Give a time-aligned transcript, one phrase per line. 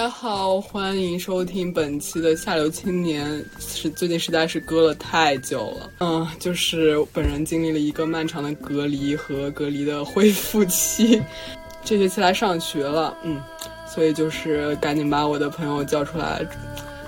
[0.00, 3.44] 大家好，欢迎收听本期的下流青年。
[3.58, 11.20] 是最近实在是隔了太久了，嗯，就是本人经历了一个漫长的隔离和隔离的恢复期。
[11.84, 13.38] 这学期来上学了，嗯，
[13.86, 16.40] 所以就是赶紧把我的朋友叫出来，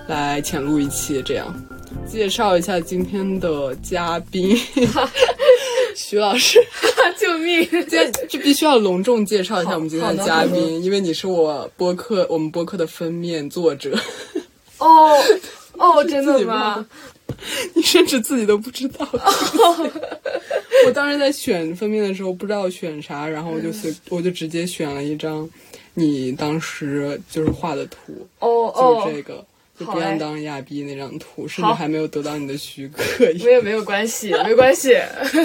[0.07, 1.47] 来浅录一期，这样
[2.07, 4.55] 介绍一下今天的嘉宾，
[5.97, 6.59] 徐老师。
[7.19, 7.69] 救命！
[7.89, 13.97] 这这必须要隆重介绍一下我们今天的嘉宾，因为你是我播客我们播客的封面作者。
[14.79, 15.13] 哦
[15.79, 16.85] 哦， 真的吗？
[17.75, 19.07] 你甚至自己都不知道。
[20.87, 25.49] 我当时在选封面的时候不知道选啥，然后我就随我就直接选了一张
[25.95, 28.27] 你当时就是画的图。
[28.41, 29.45] 哦哦，就是这个。
[29.79, 33.03] 不要当亚逼那张图，甚至还没有得到你的许可。
[33.45, 34.97] 我也没有关系，没关系。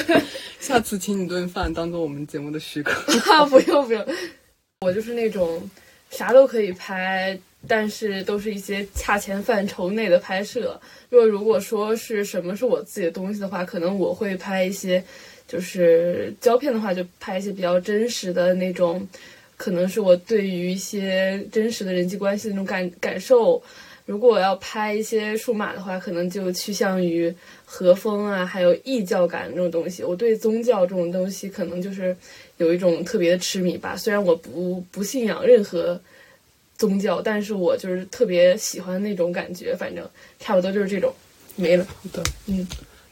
[0.60, 3.02] 下次请你顿饭，当做我们节目的许可。
[3.50, 4.06] 不用不用，
[4.82, 5.68] 我就是那种
[6.10, 10.80] 啥都可以拍，但是都是一些恰钱范畴内的拍摄。
[11.10, 15.02] 若如果说是什么是我自己的东西的话，可能我会拍一些，
[15.48, 19.08] 就是胶片的话，就拍一些比较真实的那种，
[19.56, 23.64] 可能是我对于一些真实的人际关系的那种感感受。
[24.08, 27.32] 如果我要拍一些数码的话，可能就趋向于
[27.66, 30.02] 和风啊，还有异教感这种东西。
[30.02, 32.16] 我对宗教这种东西，可能就是
[32.56, 33.98] 有一种特别的痴迷吧。
[33.98, 36.00] 虽然我不不信仰任何
[36.78, 39.76] 宗教，但是我就是特别喜欢那种感觉。
[39.76, 41.14] 反正差不多就是这种，
[41.58, 41.84] 没了。
[41.84, 42.66] 好的，嗯。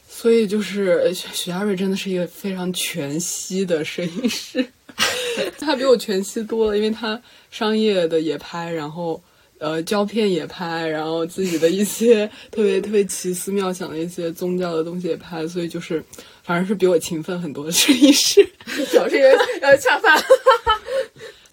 [0.08, 4.66] 所以就是许许家瑞真的是一个非常全息的摄影师，
[5.60, 9.22] 他比我全息多了，因为他商业的也拍，然后。
[9.58, 16.02] 呃，胶片也拍，然后自己的一些 特别特别奇思妙想的一些宗教的东西也拍，所以就是，
[16.42, 18.46] 反正是比我勤奋很多的摄影师，
[18.90, 19.32] 主要是因为
[19.62, 20.22] 要恰饭。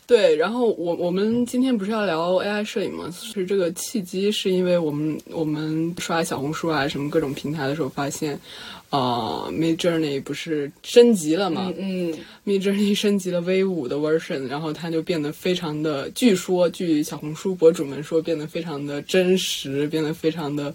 [0.05, 3.09] 对，然后我我们今天不是要聊 AI 摄影吗？
[3.11, 8.39] 是这个契机，是因为我们我们刷小红书啊什么各种平台的时候发现。
[8.93, 11.73] 啊，Mid Journey 不是升级了吗？
[11.79, 12.13] 嗯
[12.45, 20.71] ，Mid Journey 升级了 V 五的 version，然后它就变得非常的，据说据小红书博主们说，变得非常的真实，变得非常的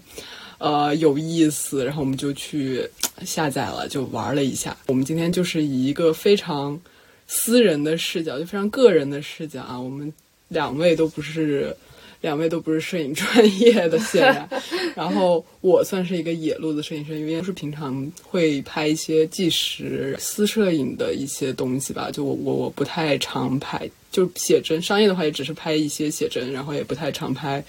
[0.57, 1.85] 呃有意思。
[1.85, 2.85] 然后我们就去
[3.23, 4.75] 下载了，就玩了一下。
[4.87, 6.77] 我们今天就是以一个非常
[7.25, 10.13] 私人的视角，就非常个人的视角啊，我们
[10.49, 11.73] 两位都不是。
[12.21, 14.49] 两位都不是摄影专业的，显然。
[14.95, 22.09] 然后我算是一个野路子摄影师，因为是平常会拍一些纪实、私摄影的一些东西吧。
[22.11, 24.81] 就我我我不太常拍，就写真。
[24.81, 27.63] 商业的话也只是拍一些写真，然后也不太常拍。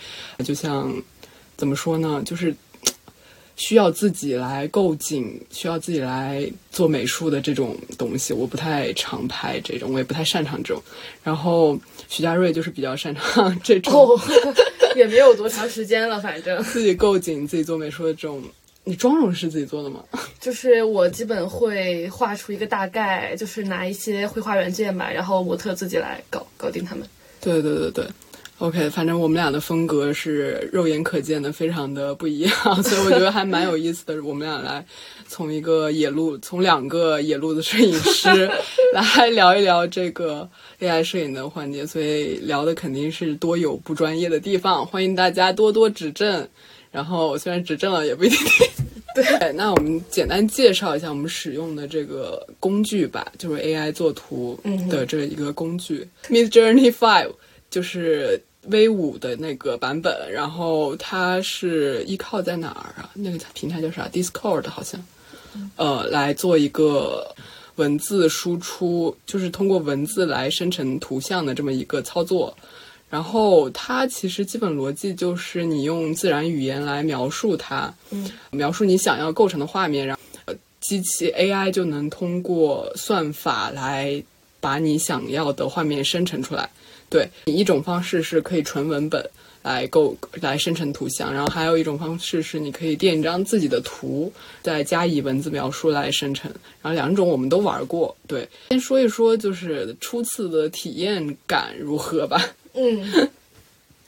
[0.44, 0.92] 就像
[1.56, 2.54] 怎么说呢，就是。
[3.60, 10.82] 需要自己来构景，需要自己来做美术的这种东西，我不太常拍这种，我也不太擅长这种。
[11.22, 11.78] 然后
[12.08, 14.18] 徐佳瑞就是比较擅长这种，
[14.96, 18.42] 也没有多长时间了，反正自己构景、自己做美术的这种。
[18.82, 20.02] 你妆容是自己做的吗？
[20.40, 27.06] 就是我基本会画出一个大概，就是拿一些绘画软件吧，然后模特自己来搞搞定他们。
[27.42, 28.06] 对对对对。
[28.60, 32.52] OK，反正我们俩的风格是肉眼可见的，非常的不一样，
[32.84, 34.22] 所以我觉得还蛮有意思的。
[34.22, 34.84] 我们俩来
[35.26, 38.50] 从一个野路，从两个野路的摄影师
[38.92, 40.46] 来聊一聊这个
[40.78, 46.46] AI 摄影的环节，所以聊的肯定是多有不专业的地方，欢迎大家多多指正。
[46.92, 48.38] 然后虽然指正了也不一定
[49.14, 49.52] 对。
[49.54, 54.60] 那我们简单介绍一下我们使用的这个工具吧，就是 AI 作图
[54.90, 57.32] 的这一个工具，Mid Journey Five，
[57.70, 58.38] 就是。
[58.66, 63.10] V 五的那个版本，然后它是依靠在哪儿啊？
[63.14, 65.02] 那个平台叫啥？Discord 好像，
[65.76, 67.34] 呃，来做一个
[67.76, 72.54] 文字输出，就是通过文字来生成图像的这么一个操作。
[73.08, 84.22] 然后它其实基本逻辑就是你用自然语言来描述它，嗯，描述你想要构成的画面，然后机器 AI 就能通过算法来
[84.60, 86.70] 把你想要的画面生成出来。
[87.10, 89.28] 对，一种方式是可以纯文本
[89.62, 96.48] 来构来生成图像，然后还有一种方式是你可以垫一张自己的图，再加以文字描述来生成。
[96.80, 98.16] 然后两种我们都玩过。
[98.28, 102.40] 对，先说一说就是初次的体验感如何吧。
[102.74, 103.28] 嗯，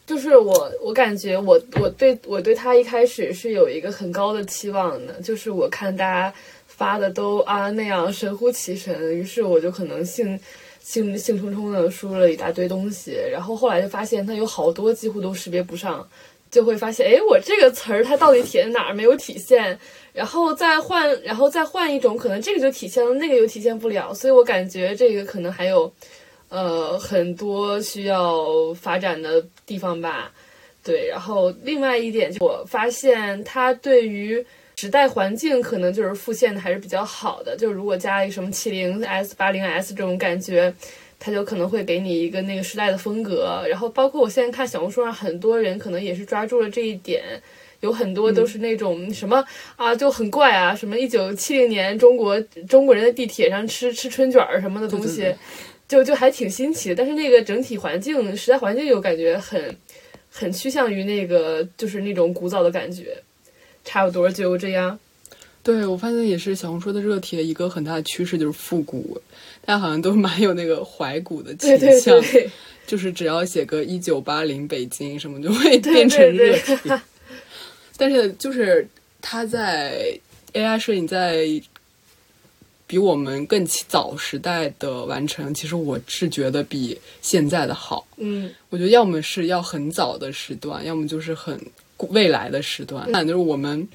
[0.07, 6.33] 就是我我感觉我我对我对他一开始是有一个很高的期望的，就是我看大家
[6.69, 10.39] 发的都啊那样神乎其神，于是我就可能兴。
[10.83, 16.07] 兴兴冲冲的输入了一大堆东西，然后后来就发现它有好多几乎都识别不上，
[16.51, 19.79] 就会发现，哎，我这个词儿它到底体现哪儿没有体现？
[20.13, 25.91] 然后再换，然后再换一种，可能这个就体现了，那个又体现不了，所以我感觉这个可能还有，
[26.49, 29.43] 呃，很多需要发展的。
[29.65, 30.31] 地方吧。
[30.85, 34.45] 对，然后另外一点，我发现它对于
[34.77, 37.57] 时代环境可能就是复现的还是比较好的。
[37.57, 40.75] 就是如果加一个什么七零 S、八零 S 这种感觉，
[41.19, 43.65] 它就可能会给你一个那个时代的风格。
[43.69, 47.23] 然后包括我现在看小红书上很多人可能也是抓住了这一点，
[47.81, 49.45] 有很多都是那种什么
[49.77, 55.37] 啊就很怪啊，什么一九七零年中国中国人在地铁上吃吃春卷儿什么的东西，对对对
[55.89, 56.97] 就就还挺新奇的。
[56.97, 59.77] 但是那个整体环境时代环境又感觉很。
[60.35, 63.15] 很趋向于那个，就是那种古早的感觉，
[63.85, 64.99] 差不多就这样。
[65.63, 69.21] 对，我发现也是小红书的热帖一个很大的趋势就是复古，
[69.65, 71.71] 大家好像都蛮有那个怀古的倾
[72.01, 72.51] 向，对对，
[72.85, 77.01] 就是只要写个一九八零北京什么，就会变成热帖。
[77.97, 78.85] 但是就是
[79.21, 80.19] 它在
[80.53, 81.47] AI 摄影在
[82.89, 88.05] 比我们更早时代的完成，其实我是觉得比现在的好。
[88.17, 91.59] 嗯，我觉得要么是要很早的时段，要么就是很
[92.11, 93.07] 未来的时段。
[93.11, 93.87] 那就是我们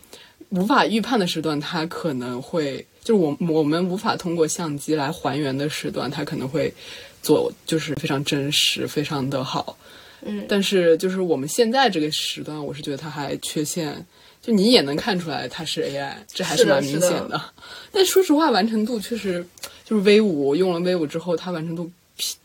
[0.50, 6.74] 无法预判的时段，它可能会就是我我们无法通过相机来还原的时段，它可能会
[7.21, 9.77] 做就是非常真实，非常的好。
[10.25, 14.06] 嗯但是就是我们现在这个时段，我是觉得它还缺陷。
[14.39, 17.42] 就你也能看出来它是 AI，这还是蛮明显是的
[17.92, 19.45] 但说实话，完成度确实
[19.83, 21.92] 就是 V 五用了 V 五之后，它完成度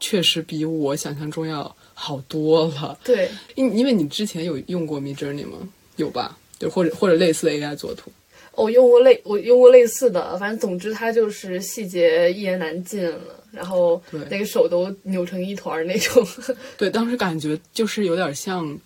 [0.01, 2.99] 确实比我想象中要好多了。
[3.05, 5.57] 对，因因为你之前有用过 Mid Journey 吗？
[5.95, 6.37] 有吧？
[6.59, 8.11] 就或者或者类似的 AI 作图。
[8.57, 16.27] 我用过类我用过类似的，反正总之它就是细节一言难尽了，然后那个手都扭成一团那种。
[16.77, 18.77] 对，当时感觉就是有点像，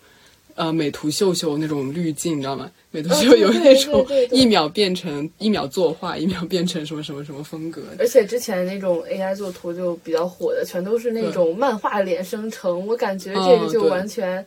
[0.57, 2.69] 呃，美图秀秀那种滤镜，你知道吗？
[2.89, 7.83] 美图秀对有那种一秒变成一秒作画，一秒变成什么什么什么风格。
[7.99, 14.43] 而且之前那种 AI 做图就比较火的，全都是那种漫画脸生成，我感觉这个就完全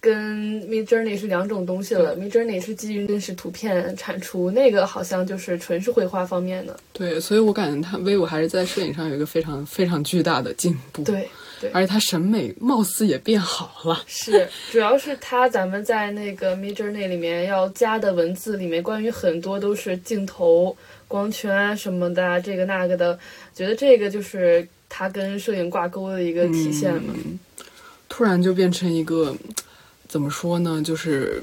[0.00, 2.16] 跟 Mid Journey 是两种东西了。
[2.16, 6.76] Mid Journey 是基于真实图片产出，那个好像就是纯是绘画方面的。
[6.92, 11.28] 对，所以我感觉它 V 五还是在摄影上有一个非常非常巨大的进步。，对
[11.62, 14.04] 对，而且他审美貌似也变好了。
[14.06, 20.76] 是，主要是他咱们在那个 Mid Journey 里面要加的文字里面，关于很多都是镜头、
[21.06, 23.16] 光圈啊什么的啊，这个那个的，
[23.54, 27.14] 觉得这个就是他跟摄影挂钩的一个体现嘛。
[27.16, 27.38] 嗯
[28.08, 29.34] 突然就变成一个
[30.06, 31.42] 怎么说呢，就是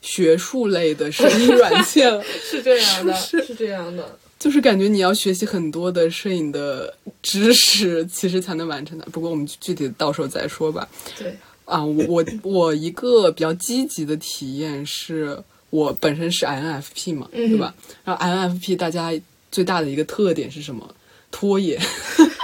[0.00, 2.22] 学术类的摄影软件 了。
[2.40, 4.16] 是这样的，是是这样的。
[4.44, 9.06] 就是感觉你要学习很多的摄影的知识，其实才能完成的。
[9.10, 10.86] 不过我们具体到时候再说吧。
[11.18, 17.74] 对，啊，我我我一个比较积极的体验是我本身是 INFP 嘛，嗯对吧？
[18.04, 19.10] 然后 INFP 大家
[19.50, 20.94] 最大的一个特点是什么？
[21.30, 21.80] 拖延，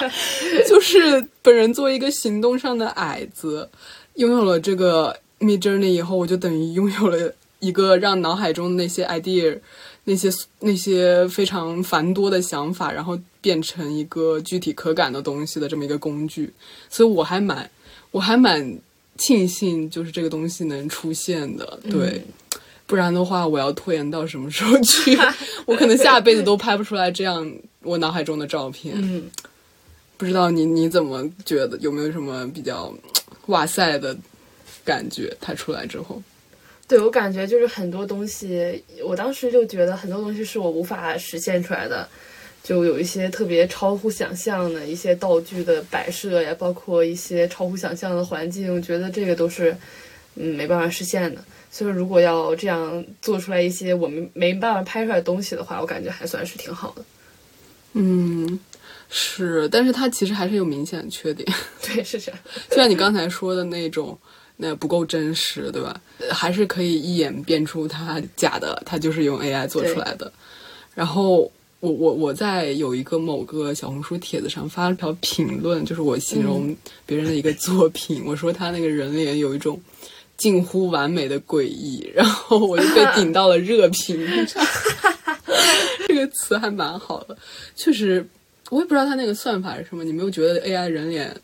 [0.67, 3.69] 就是本人作为一个行动上的矮子，
[4.14, 9.61] 拥有了这个 Mid Journey 以后，我就等于拥有了一个让脑海中那些 idea、
[10.10, 10.28] 那些
[10.58, 16.52] 那些非常繁多的想法，然后变成一个具体可感的东西的这么一个工具。
[16.88, 17.70] 所以我还蛮，
[18.10, 18.76] 我还蛮
[19.16, 21.78] 庆幸，就是这个东西能出现的。
[21.88, 22.20] 对，
[22.86, 25.17] 不然的话，我要拖延到什么时候去？
[25.64, 27.48] 我可能下辈子都拍不出来这样
[27.84, 28.96] 我脑海中的照片。
[28.96, 29.31] 嗯，
[30.17, 31.79] 不知道你你怎么觉得？
[31.79, 32.93] 有没有什么比较
[33.46, 34.17] 哇塞的
[34.84, 35.36] 感觉？
[35.40, 36.20] 它出来之后，
[36.91, 42.09] 对我感觉就是很多东西，我当时就觉得很多东西是我无法实现出来的，
[42.65, 49.70] 就有一些特别超乎想象的一些道具的摆设呀，包括一些超乎想象的环境，我觉得这个都是
[50.35, 51.41] 嗯没办法实现的。
[51.70, 57.05] 所以如果要这样做出来一些我们没办法拍出来的东西的话，我感觉还算是挺好的。
[57.93, 58.59] 嗯，
[59.09, 61.49] 是，但是它其实还是有明显的缺点，
[61.81, 62.41] 对，是这样。
[62.69, 64.19] 就像你刚才说的那种。
[64.62, 65.98] 那不够真实，对吧？
[66.31, 70.31] 还是可以一眼辨出它假的，它就是用 AI 做出来的。
[70.94, 71.50] 然后
[71.81, 76.76] 我我我在有一个某个小红书帖子上发了条评论，就是我形容
[77.06, 79.81] 别人的一个作品，我说他那个人脸有一种
[80.36, 84.19] 近乎完美的诡异，然后我就被顶到了热评。
[86.06, 87.36] 这个词还蛮好的，
[87.76, 88.26] 确实，
[88.69, 90.02] 我也不知道他那个算法是什么。
[90.02, 91.34] 你没有觉得 AI 人脸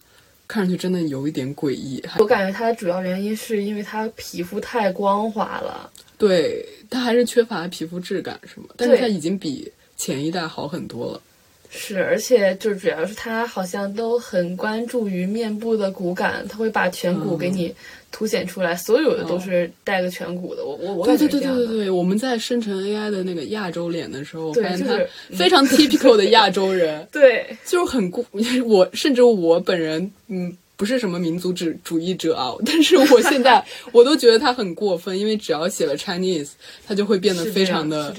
[0.49, 2.03] 看上去真的有一点诡异？
[2.19, 5.91] 我感觉它的主要原因是因为它皮肤太光滑了。
[6.19, 8.67] 对，它还是缺乏皮肤质感，是吗？
[8.77, 11.21] 但是对它已经比前一代好很多了。
[11.69, 17.75] 是，而且就主要是它好像都很关注于面部的骨感，它会把颧骨给你
[18.17, 20.65] 凸显出来，所有的都是带个颧骨的。
[20.65, 21.29] 我我我对对。
[21.29, 25.05] 对对对对，我们在生成 AI 的那个亚洲脸的时候，发现就是他
[25.37, 28.25] 非常 typical 的亚洲人， 对就是很固。
[28.65, 36.53] 我甚至我本人，嗯，不是什么民族主主义者啊，但是我现在 我都觉得他很过分，因为只要写了 Chinese，
[36.87, 38.15] 他就会变得非常的。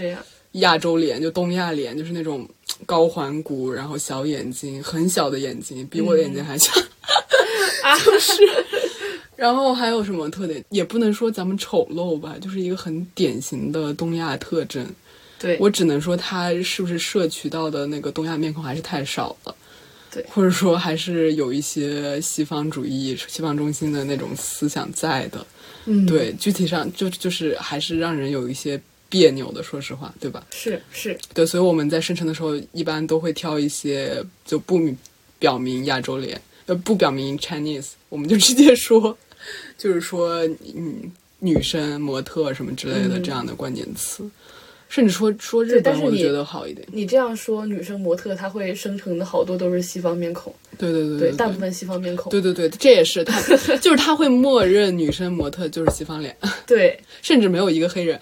[0.54, 2.48] 亚洲脸，就东亚脸，就是那种
[2.86, 6.72] 高颧骨，然后小眼睛，很小的眼睛，比我的眼睛还小。
[8.04, 8.42] 就是，
[9.38, 10.62] 然后还有什么特点？
[10.70, 14.86] 也不能说咱们丑陋吧，就是一个很典型的东亚特征。
[15.39, 19.56] 对，我只能说他是不是摄取到的那个东亚面孔还是太少了。
[20.10, 25.46] 对或者说还是有一些西方主义、西方中心的那种思想在的。
[25.86, 30.46] 嗯，对，具体上就就是还是让人有一些别扭的，说实话，对吧？
[30.51, 34.79] 是是，对，所以我们在生成的时候，一般都会挑一些就不
[35.38, 39.17] 表明亚洲脸，呃，不表明 Chinese，我们就直接说，
[39.77, 44.29] 就是说，嗯，女生、模特什么之类的嗯这样的关键词，
[44.89, 46.88] 甚至说说日本，我觉得好一点。
[46.91, 53.39] 你这样说，女生模特她会生成的好多都是西方面孔，对对对对，对，大部分西方面孔，对对对，这也是他，
[53.77, 58.20] 就是他会默认女生模特就是西方脸， 对 甚至没有一个黑人。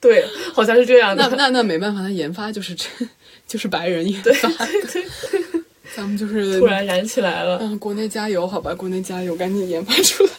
[0.00, 1.26] 对，好像是这样的。
[1.30, 2.86] 那那那没办法，他研发就是这，
[3.48, 4.50] 就是白人研发，
[5.94, 10.30] 咱们就是突然燃起来了，嗯，国内加油，好吧，国内加油，赶紧研发出来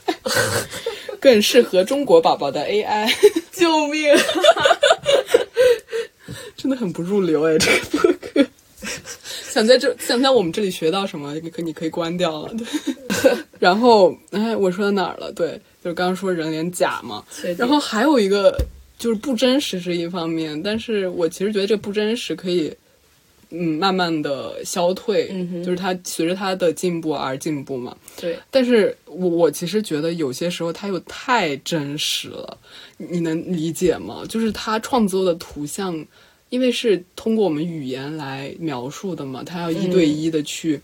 [1.19, 3.09] 更适合中国宝宝的 AI，
[3.51, 4.13] 救命！
[6.57, 8.45] 真的很不入流哎，这个播客。
[9.49, 12.53] 想在这想在我们这里学到什么，你可你可以关掉了。
[13.23, 15.31] 对， 然后哎，我说到哪儿了？
[15.31, 17.23] 对，就是刚刚说人脸假嘛。
[17.57, 18.57] 然后还有一个
[18.99, 22.75] 就是不真实是一方面，但是我其实觉得这不真实可以，
[23.57, 27.95] 嗯，慢慢的消退，嗯就是它随着它的进步而进步嘛。
[28.19, 32.57] 对，但是我我其实觉得有些时候它又太真实了，
[32.97, 34.23] 你你能理解吗？
[34.27, 36.05] 就是他创作的图像，
[36.49, 40.81] 因为是通过我们语言来描述的嘛，他要一对一的去、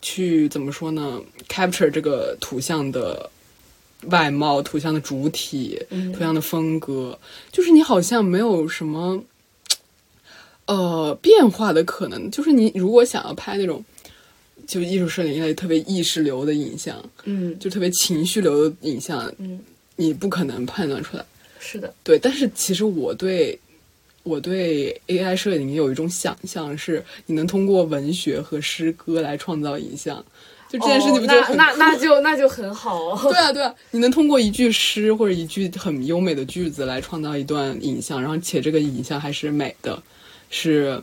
[0.00, 3.28] 去怎么说呢？capture 这个图像的
[4.08, 7.18] 外貌、图像的主体、嗯图像的风格，
[7.52, 9.22] 就是你好像没有什么。
[10.66, 13.84] 呃，变化的可能就是你如果想要拍那种，
[14.66, 19.60] 就艺术摄影类特别意识流的影像，嗯就特别情绪流的影像，嗯，
[19.94, 21.24] 你不可能判断出来。
[21.60, 23.58] 是的，对，但是其实我对
[24.22, 30.24] 我对 AI 摄影有一种想象，是你能通过文学和诗歌来创造影像，
[30.68, 33.16] 就这件事情不就哦很、那那那就那就很好。
[33.30, 40.00] 对啊，对啊，你能通过一句诗或者一句很优美的句子来创造一段影像，然后且这个影像还是美的，
[40.50, 41.00] 是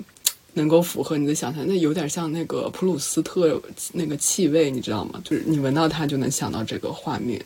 [0.53, 1.65] 能够符合你的想象。
[1.67, 3.61] 那有点像那个普鲁斯特
[3.93, 5.21] 那个气味，你知道吗？
[5.23, 7.43] 就是你闻到它就能想到这个画面。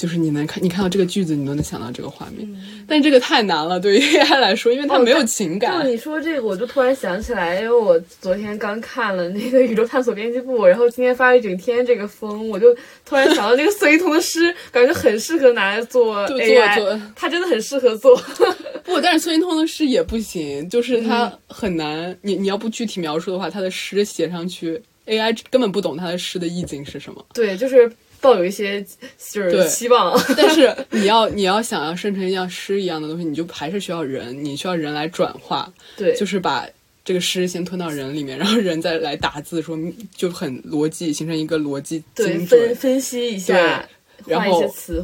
[0.00, 2.48] 就是你能看，你看到这个句子，你都能想到这个画面，
[2.88, 5.82] 但这个太难了，对于 AI 来说，因为它没有情感。
[5.82, 18.16] 就你说这个，我就突然想起来，因为我昨天刚看了那个《宇宙探索编辑部》，然后今天发了一整天这个风，我就突然想到那个孙一通的诗，感觉很适合拿来做 AI，做他真的很适合做。
[18.84, 22.16] 不，但是孙云通的诗也不行，就是嗯他很难。
[22.22, 27.24] 你你要不具体描述的话，他的诗写上去，AI 根本不懂他的诗的意境是什么。
[27.34, 27.90] 对，就是
[28.20, 28.84] 抱有一些
[29.32, 30.18] 就是希望。
[30.36, 36.66] 但是你要你要想要生成像诗一样的东西，你就还是需要人，你需要人来转化，对，就是把
[37.04, 39.78] 这个诗先吞到人里面，然后人再来打字说，
[40.14, 42.76] 就很逻辑，形成一个逻辑对精分准。
[42.76, 43.88] 分析一下，
[44.26, 44.62] 然后。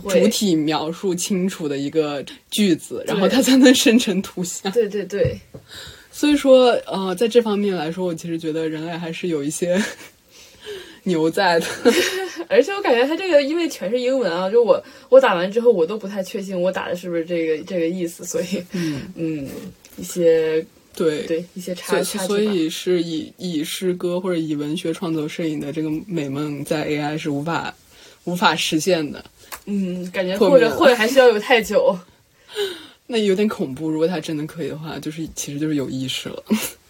[0.08, 4.70] 主体描述清楚的一个句子，然后它才能生成图像。
[4.72, 5.38] 对对对，
[6.12, 9.82] 所以说，呃，在这方面来说，我其实觉得人类还是有一些
[11.06, 11.66] 牛在的。
[12.48, 19.48] 而且我感觉他这个因为全是英文啊，就我我打完之后，我都不太确信我打的是不是这个这个意思，所以嗯，嗯，
[19.96, 21.22] 一些对。
[21.22, 27.74] 对一些差差距所以是以以诗歌或者以文学创作摄影的这个美梦，在 AI 是无法
[28.24, 29.24] 无法实现的。
[29.64, 31.98] 嗯，感觉或者或者还需要有太久。
[33.08, 33.88] 那有点恐怖。
[33.88, 36.42] 如果它真的可以的话，就是其实就是有意识了，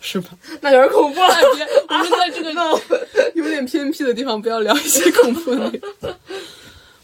[0.06, 0.30] 是吧？
[0.62, 1.28] 那有点恐怖了。
[1.56, 2.80] 别，我们在这个
[3.34, 5.72] 有点偏僻的地方不要聊一些恐怖的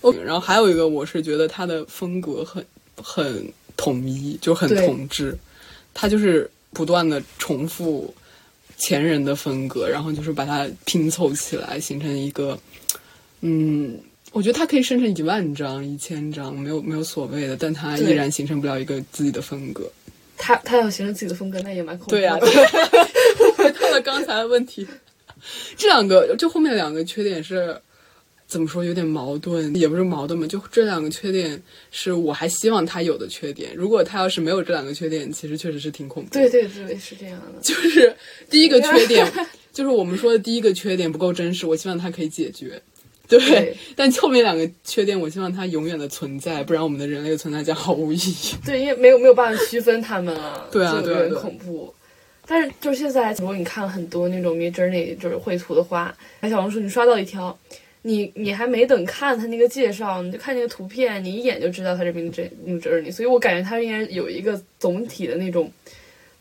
[0.24, 2.64] 然后还有一个，我是觉得他的风格很
[2.96, 5.36] 很统一，就很对统治。
[5.92, 8.14] 他就是不断的重复
[8.78, 12.58] 前人的风格，然后就是把它拼凑起来，形成一个，
[13.40, 13.98] 嗯，
[14.32, 19.90] 我觉得他可以生成一万张、一千张，没有没有所谓的，但他依然形成不了一个自己的风格。
[20.36, 22.18] 他他要形成自己的风格，那也蛮恐怖的。
[22.18, 22.36] 对呀、
[23.56, 24.86] 回到了刚才的问题，
[25.76, 27.80] 这两个就后面两个缺点是
[28.46, 33.72] 怎么说有点矛盾，也不是矛盾嘛，就这两个缺点是我还希望他有的缺点。
[33.74, 36.40] 如果他要是没有这两个缺点，其实确实是挺恐怖的。
[36.40, 37.60] 对对对，是这样的。
[37.62, 38.14] 就是
[38.50, 39.26] 第一个缺点，
[39.72, 42.82] 就是我们说的第一个缺点不够真实，我希望他可以解决。
[43.38, 48.54] 对，对但后面两个缺点，我希望它永远的存在，不然我们的人类的存在将毫无意义。
[48.64, 51.92] 对，因为没有没有办法区分他们啊，对啊就有点恐怖。
[52.46, 57.56] 但是就是现在，如果你看很多那种 Mid Journey 就是绘图的话，在小红书你刷到一条，
[58.02, 62.32] 你你还没等看它那个介绍，你就看那个图片，你一眼就知道它是 Mid
[62.66, 65.70] Mid Journey，所以我感觉它应该有一个总体的那种。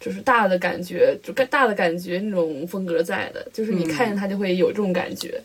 [0.03, 5.39] 就是大的感觉，就大的感觉那种风格在的，就是你看见它就会有这种感觉。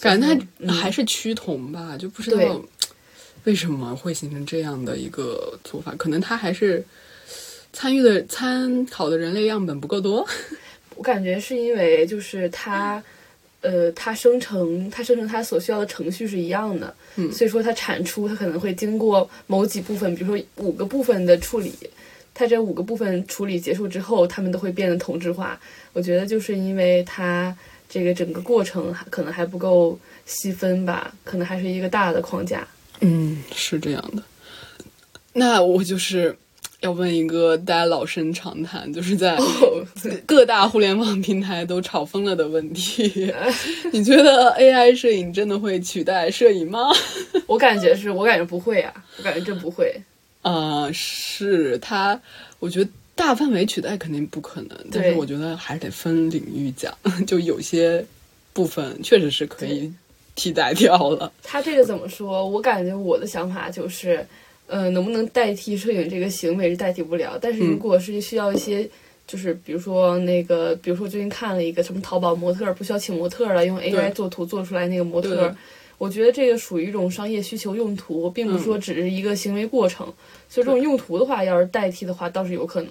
[0.00, 2.62] 感觉嗯它还是趋同吧，就不知道
[3.44, 5.94] 为什么会形成这样的一个做法。
[5.96, 6.84] 可能它还是
[7.72, 10.26] 参与的参考的人类样本不够多。
[10.96, 13.02] 我感觉是因为就是它，
[13.62, 21.72] 呃，它生成它生成它所需要的程序是一样的，嗯所以说它产出它可能会经过某几部分，比如说五个部分的处理，
[22.34, 25.58] 它这五个部分处理结束之后，它们都会变得同质化。
[25.94, 27.56] 我觉得就是因为它
[27.92, 32.66] 这个整个过程还可能还不够细分吧，可能还是一个大的框架。
[33.00, 34.22] 嗯，是这样的。
[35.34, 36.34] 那我就是
[36.80, 39.36] 要问一个大家老生常谈，就是在
[40.24, 43.30] 各大互联网平台都吵疯了的问题：
[43.92, 46.80] 你觉得 AI 摄影真的会取代摄影吗？
[47.46, 49.94] 我感觉是我感觉不会啊，我感觉这不会。
[50.40, 52.20] 啊、是它，
[52.58, 52.90] 我觉得
[53.22, 56.92] 大范围取代肯定不可能，但是我觉得还是得分领域讲，
[57.24, 58.04] 就有些
[58.52, 59.90] 部分确实是可以
[60.34, 61.32] 替代掉了。
[61.40, 62.44] 他这个怎么说？
[62.44, 64.26] 我感觉我的想法就是，
[64.66, 68.86] 呃，能不能代替摄影这个行为是代替不了，但是如果是需要一些，
[69.26, 75.54] 就是比如说那个，比如说最近看了一个什么淘宝模特不需要请模特了，用 AI 做图做出来那个模特。
[75.96, 80.04] 我觉得这个属于一种商业需求用途，并不是说只是一个行为过程。
[80.48, 82.90] 所以这种用途的话，要是代替的话，倒是有可能。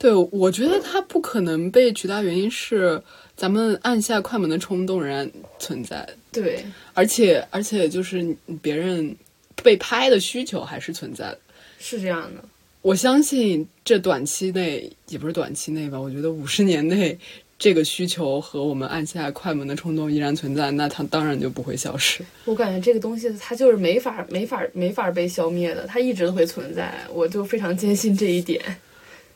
[0.00, 3.00] 对，我觉得它不可能被取代，原因是
[3.36, 9.14] 咱们按下快门的冲动仍然存在，对，而且而且就是别人
[9.62, 11.38] 被拍的需求还是存在的。
[11.78, 12.42] 是这样的。
[12.80, 17.18] 我相信这短期内也不是短期内吧，我觉得五十年内
[17.58, 22.24] 这个需求和我们按下快门的冲动依然存在，那它当然就不会消失。
[22.46, 26.90] 我感觉这个东西它就是没法、没法、没法被消灭的，它一直都会存在。
[27.12, 28.62] 我就非常坚信这一点。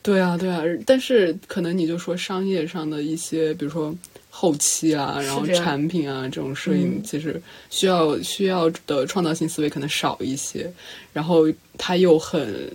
[0.05, 3.91] 对啊，对啊，但是可能你就说商业上的一些，比如说
[4.29, 7.41] 后期啊，然后产品啊这种摄影嗯，其实
[7.71, 10.71] 需要需要的创造性思维可能少一些，
[11.11, 12.69] 然后它又很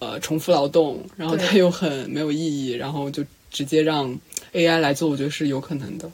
[0.00, 1.46] 呃重复劳动，然后对。
[1.46, 4.14] 它又很没有意义，然后就直接让
[4.52, 6.10] AI 来做，我觉得是有可能的。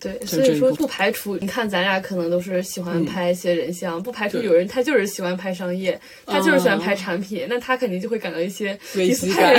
[0.00, 9.54] 对，所以说不排除，你看咱俩可能都是喜欢嗯拍一些人像，不排除有人他就是喜欢拍商业，他就是喜欢拍产品，那他肯定就会感到一些危机感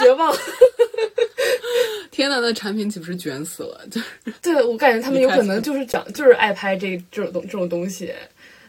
[0.00, 0.32] 绝望。
[2.12, 3.80] 天呐，那产品岂不是卷死了？
[3.90, 4.00] 就
[4.40, 8.12] 对我感觉他们有可能就是长就是爱拍这这种东这种东西，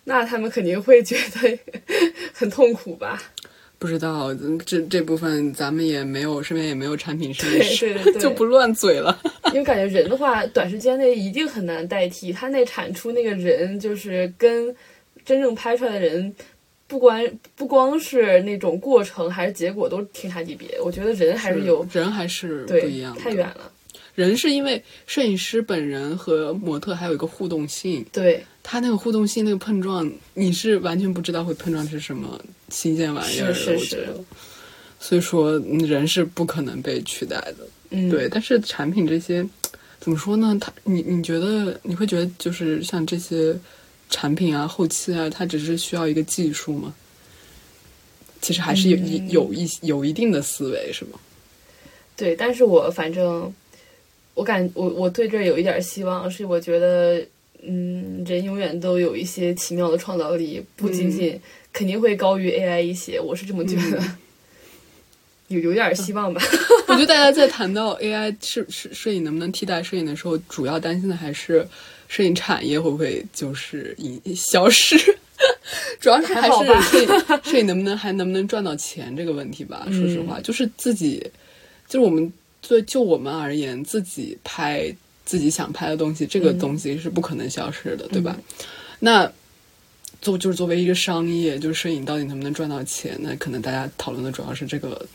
[0.05, 1.59] 那他们肯定会觉得
[2.33, 3.21] 很痛苦吧？
[3.77, 4.33] 不知道
[4.65, 9.19] 这这部分咱们也没有，身边也没有产品设计师，对对对，就不乱嘴了。
[9.53, 12.33] 因为感觉人的话，短时间内一定很难代替。
[12.33, 14.75] 他那产出那个人，就是跟
[15.23, 16.33] 真正拍出来的人，
[16.87, 17.23] 不光
[17.55, 20.79] 不光是那种过程，还是结果都天差地别。
[20.81, 23.71] 我觉得人还是有人还是不对一样的，太远了。
[24.15, 32.39] 人是因为摄影师本人和模特还有一个互动性，对，他那个互动性那个碰撞，你是完全不知道会碰撞出什么
[32.69, 33.53] 新鲜玩意儿的。
[33.53, 34.23] 是是是我觉得，
[34.99, 37.67] 所以说嗯人是不可能被取代的。
[37.93, 39.45] 嗯，对，但是产品这些
[39.99, 40.57] 怎么说呢？
[40.59, 43.55] 它你你觉得你会觉得就是像这些
[44.09, 46.93] 产品啊、后期啊，它只是需要一个技术吗？
[48.41, 51.19] 其实还是有一、嗯有一有一定的思维，是吗？
[52.17, 53.51] 对，但是我反正
[54.33, 57.25] 我感我我对这有一点希望，是我觉得，
[57.61, 61.39] 嗯，人永远都有一些奇妙的创造力，不仅仅、
[61.71, 64.03] 肯定会高于 AI 一些，我是这么觉得，
[65.53, 66.41] 有有点希望吧。
[66.87, 71.67] 我觉得大家在谈到 AI 是是摄影能不能替代摄影的时候，主要担心的还是
[72.07, 74.97] 摄影产业会不会就是隐消失，
[75.99, 79.85] 主要是还是摄影摄影能不能还能不能赚到钱这个问题吧。
[79.91, 81.25] 说实话，就是自己
[81.87, 82.31] 就是我们
[82.67, 84.93] 对就我们而言，自己拍
[85.25, 88.37] 自己想拍的东西，这个东西是不可能消失的，对吧？
[88.99, 89.31] 那。
[90.21, 93.13] 作就是作为一个商业，就是摄影到底能不能赚到钱？
[93.19, 95.05] 那可能大家讨论的主要是这个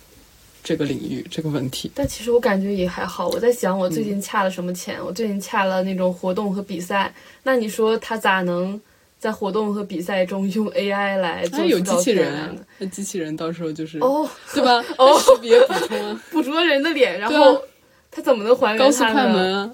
[0.68, 1.90] 这个领域这个问题。
[1.94, 3.26] 但其实我感觉也还好。
[3.28, 4.98] 我在想，我最近欠了什么钱？
[5.02, 7.10] 我最近欠了那种活动和比赛。
[7.42, 8.78] 那你说他咋能
[9.18, 14.84] 在活动和比赛中用 AI 来做哎有机器人那机器人到时候就是哦，对吧？
[14.98, 17.60] 哦识别补充啊， 捕捉人的脸，然对后、啊
[18.10, 19.04] 他怎么能还原高速？
[19.04, 19.70] 快门啊，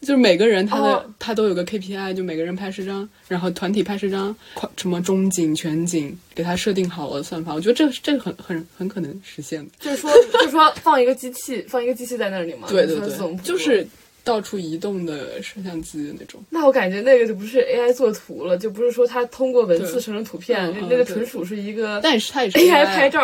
[0.00, 4.34] 就是每个人他的、哦他都有个 KPI，就每个人拍十张，然后团体拍十张，
[4.76, 7.52] 什么中景、全景，给他设定好了算法。
[7.54, 9.70] 我觉得这个这个很很很可能实现的。
[9.78, 12.66] 就是说， 就是说放一个机器，放一个机器在那里嘛。
[12.68, 13.86] 对对对，就是
[14.30, 16.40] 到处移动的摄像机那种。
[16.50, 23.20] 那我感觉那个就不是 AI 做图了，就不是说它通过文字生成图片，那那个纯属是一个但是它也是 AI 啊拍照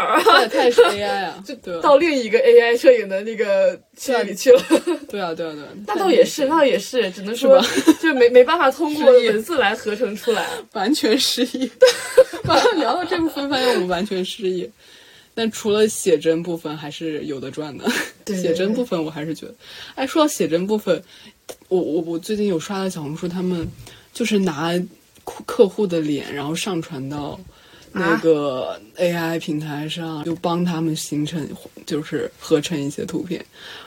[0.50, 4.60] 它也是 AI 啊，就到另一个 AI 摄影的那个区域里去了。
[5.08, 7.62] 对啊，对啊，对啊， 那倒也是，那倒也是，只能说
[8.02, 10.44] 就没没办法通过文字来合成出来。
[10.72, 11.70] 完全失忆。
[12.76, 14.68] 聊到这部分，发现我们完全失忆。
[15.37, 17.87] 但除了写真部分，还是有的赚的。
[18.25, 19.55] 对写真部分，我还是觉得，
[19.94, 21.01] 哎，说到写真部分，
[21.68, 23.68] 我我我最近有刷到小红书，他们
[24.14, 24.72] 就是拿
[25.25, 27.38] 客客户的脸，然后上传到
[27.92, 31.46] 那个 AI 平台上，就帮他们形成
[31.85, 33.44] 就是合成一些图片。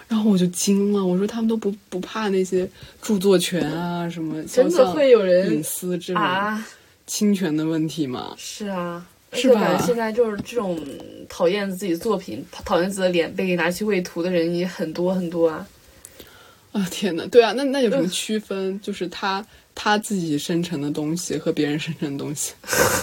[0.07, 2.69] 然后我就惊了，我说他们都不不怕那些
[3.01, 6.65] 著作权啊什么真的会有人隐私这种啊，
[7.07, 8.35] 侵权的问题吗？
[8.37, 9.05] 是啊。
[9.33, 10.79] 是吧现在就是这种
[11.27, 15.67] 讨厌自己作品、讨厌自己的脸被拿去喂图的人也很多很多啊。
[16.71, 18.79] 啊天哪，对啊，那那有什么区分？
[18.79, 22.53] 就是他他自己生成的东西和别人生成的东西，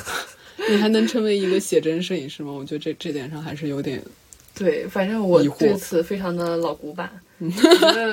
[0.71, 2.53] 你还能成为一个写真摄影师吗？
[2.53, 4.01] 我觉得这这点上还是有点
[4.55, 7.11] 对，反正我对此非常的老古板。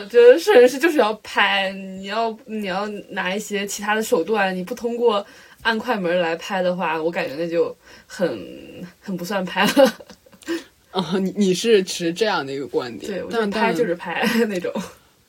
[0.10, 5.26] 觉得摄影师就是要拍，你要你要拿一些其他的手段，你不通过
[5.64, 8.40] 按快门来拍的话，我感觉那就很
[9.02, 9.94] 很不算拍了。
[10.92, 14.72] 啊， 你你是持这样的一个观点，对，但但拍就是拍 那种。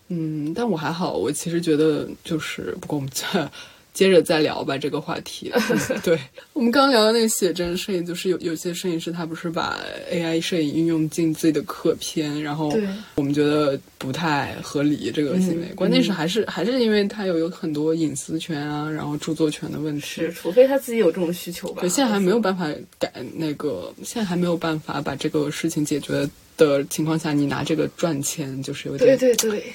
[0.08, 3.48] 嗯，但我还好，我其实觉得就是，不过我们再
[3.94, 5.50] 接着再聊吧这个话题。
[5.54, 6.18] 嗯 对
[6.52, 9.80] 我们刚刚聊的那个写真摄影，就是有有些摄影师他不是把
[10.12, 12.76] AI 摄影运用进自己的客片，然后
[13.14, 15.68] 我们觉得不太合理这个行为。
[15.70, 20.06] 嗯关键是还是还是因为他有有很多隐私权啊，然后著作权的问题。
[20.06, 21.80] 是，除非他自己有这种需求吧。
[21.80, 29.72] 对，现在还没有办法改那个，现在还没有办法把这个事情解决的情况下，你拿这个赚钱，就是有点对点对对，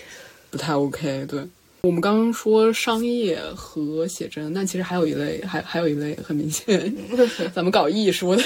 [0.49, 1.25] 不太 OK。
[1.27, 1.41] 对，
[1.81, 6.93] 我们刚刚说商业和写真，那其实还有一类，还还有一类很明显，
[7.55, 8.43] 咱们搞艺术的，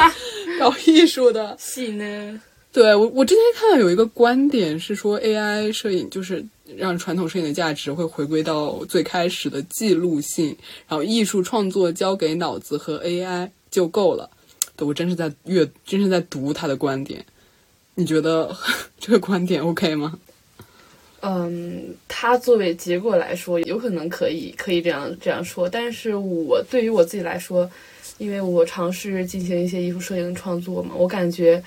[0.60, 1.56] 搞艺术的。
[1.58, 2.40] 戏呢？
[2.72, 6.44] 对我，我之前看到有一个观点是说，AI 摄影就是
[6.76, 10.54] 让传统摄影的价值会回归到最开始的记录性，
[10.86, 14.28] 然后艺术创作交给脑子和 AI 就够了。
[14.76, 17.24] 对我真是在阅，真是在读他的观点。
[17.94, 18.54] 你觉得
[19.00, 20.18] 这个观点 OK 吗？
[21.28, 27.68] 嗯，它作为结果来说，有可能可以可以这样这样说，但是我对于我自己来说，
[28.18, 31.60] 因为我尝试进行一些艺术摄影创作嘛，我感觉，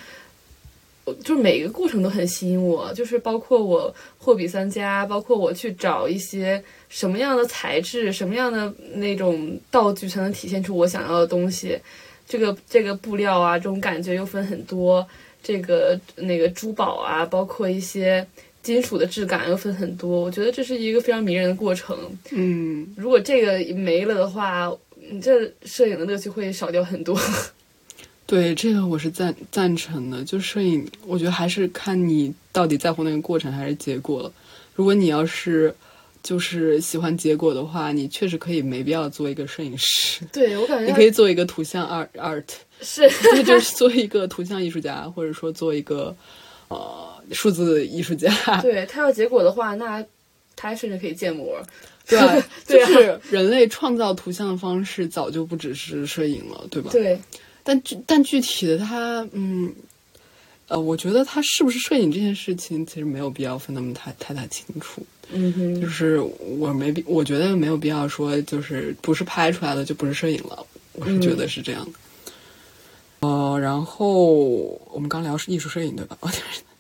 [1.25, 11.77] 就是每一个过程都很吸引我，就是包括我货比三家，包括我去找一些什么样的材质、什么样的那种道具才能体现出我想要的东西，
[12.25, 15.05] 这个这个布料啊，这种感觉又分很多，
[15.43, 18.25] 这个那个珠宝啊，包括一些。
[18.69, 21.97] 金属的质感又分很多，我觉得这是一个非常迷人的过程。
[22.29, 24.71] 嗯，如果这个没了的话，
[25.11, 27.19] 你这摄影的乐趣会少掉很多。
[28.27, 30.23] 对这个我是赞赞成的。
[30.23, 34.31] 就摄影，我觉得还是看你到底在乎那个过程还是结果了。
[34.75, 35.73] 如果你要是
[36.21, 42.43] 就是喜欢结果的话，你确实可以没必要做一个摄影师，对我感觉你可以做一个图像 art art，
[42.81, 43.09] 是，
[43.43, 46.15] 就是做一个图像艺术家，或者说做一个
[46.67, 48.31] 呃数字艺术家。
[48.61, 50.03] 对他要结果的话，那
[50.55, 51.61] 他甚至可以建模。
[52.09, 56.89] 对就是人类创造图像的方式早就不只是摄影了，对吧？
[56.91, 57.19] 对，
[57.61, 59.71] 但具但具体的他，嗯，
[60.69, 65.05] 呃，我觉得他是不是摄影这件事情，其实没有必要分那么太太太清楚。
[65.31, 66.19] 嗯哼，就是
[66.57, 70.65] 我没必，我觉得没有必要说，就是不是拍出来的就不是摄影了。
[70.93, 71.91] 我是觉得是这样的。
[73.19, 74.23] 呃，然后
[74.91, 76.17] 我们刚聊是艺术摄影对吧？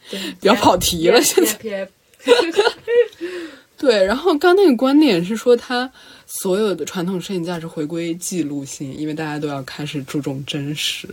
[0.09, 1.89] 比较跑题了现在在。
[3.77, 5.89] 对，然后刚那个观点是说，它
[6.27, 11.07] 所有的传统摄影价值回归记录性，因为大家都要开始注重真实，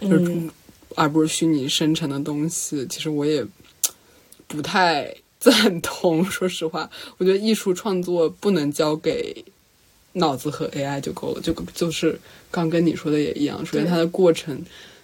[0.00, 0.50] 就是、嗯
[0.96, 2.84] 而不是虚拟生成的东西。
[2.88, 3.46] 其实我也
[4.48, 9.44] 不太赞同， 说实话，我觉得艺术创作不能交给
[10.14, 12.18] 脑子和 AI 就够了，就就是
[12.50, 14.60] 刚跟你说的也一样，首先它的过程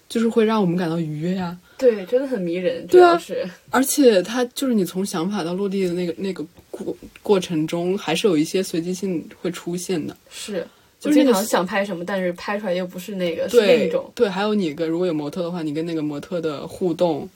[0.09, 2.87] 就是会让我们感到愉悦呀、对，真的很迷人。
[2.87, 10.17] 主对啊要是 而且它就是你从想法到落地的那个那个过过程中，还是有一些随机性会出现的。
[10.31, 10.67] 是，
[10.99, 14.11] 就是经常想拍什么，但是拍出来又不是那个，是另对一种。
[14.15, 17.29] 对，还有你跟如果有模特的话，你跟那个模特的互动，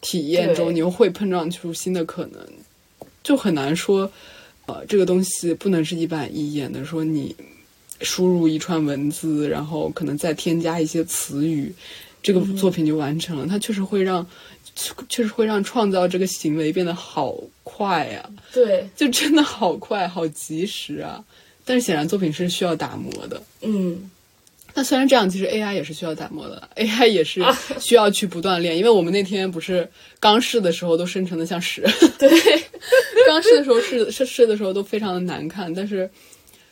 [0.00, 2.40] 体验中，你又会碰撞出新的可能，
[3.22, 4.10] 就很难说，
[4.66, 7.34] 呃，这个东西不能是一板一眼的，说你
[8.00, 11.72] 输入一串文字，然后可能再添加一些词语，
[12.26, 13.46] 这个作品就完成了。
[13.46, 14.26] 它确实会让，
[15.08, 21.24] 确实会让创造这个行为变得好快啊、对，就真的好快，好及时啊！
[21.64, 23.40] 但是显然作品是需要打磨的。
[23.60, 24.10] 嗯，
[24.74, 27.40] 那虽然这样，其实 AI 也是需要打磨的，AI 也是
[27.78, 28.76] 需要去不断练。
[28.76, 31.82] 因为我们那天不是刚试的时候都生成的像屎，
[32.18, 32.28] 对，
[33.28, 36.10] 刚试的时候试试试的时候都非常的难看，但是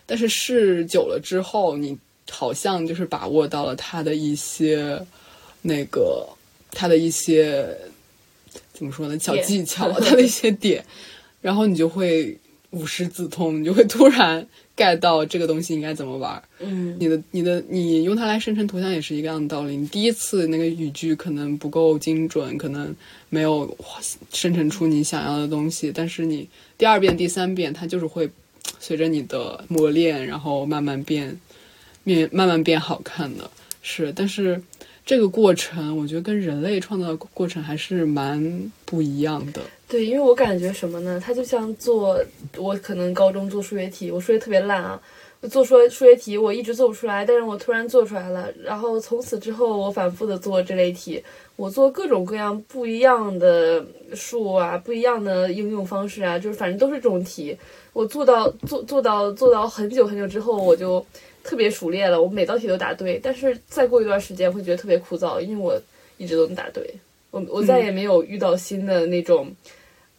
[0.04, 1.96] 但是试久了之后，你
[2.28, 5.00] 好像就是把握到了它的一些
[5.66, 6.28] 那个
[6.70, 7.66] 他的一些
[8.72, 10.84] 怎么说呢小技巧， 他的一些点，
[11.40, 12.36] 然后你就会
[12.70, 14.46] 无师自通，你就会突然
[14.76, 16.42] get 到这个东西应该怎么玩。
[16.58, 19.76] 嗯，你的你的你用它来生成图像也是一个样的道理。
[19.76, 22.94] 你第一次那个语句可能不够精准，可能
[23.30, 23.76] 没有
[24.32, 28.28] 生成出你想要的东西，但是你第二遍、第三遍，它就是会
[28.80, 31.38] 随着你的磨练，然后慢慢变，
[32.02, 33.48] 变慢慢变好看的。
[33.82, 34.60] 是，但是
[35.06, 39.60] 这个过程，我觉得跟人类创造的过程还是蛮不一样的。
[39.86, 41.20] 对，因为我感觉什么呢？
[41.22, 42.18] 它就像做
[42.56, 44.98] 我可能高中做数学题，我数学特别烂啊，
[45.50, 51.22] 做出数学题我一直做不出来，但是我突然做出来了，然后从此之后我反复的做这类题，
[51.56, 57.54] 我做各种各样不一样的数啊，不一样的应用方式啊，就是反正都是这种题，
[57.92, 61.04] 我做到做做到做到很久很久之后，我就
[61.44, 65.80] 特别熟练了，我每道题都答对，但是再过一段时间会觉得特别枯燥，因为我
[66.18, 66.82] 一直都能答对，
[67.30, 69.54] 我我再也没有遇到新的那种。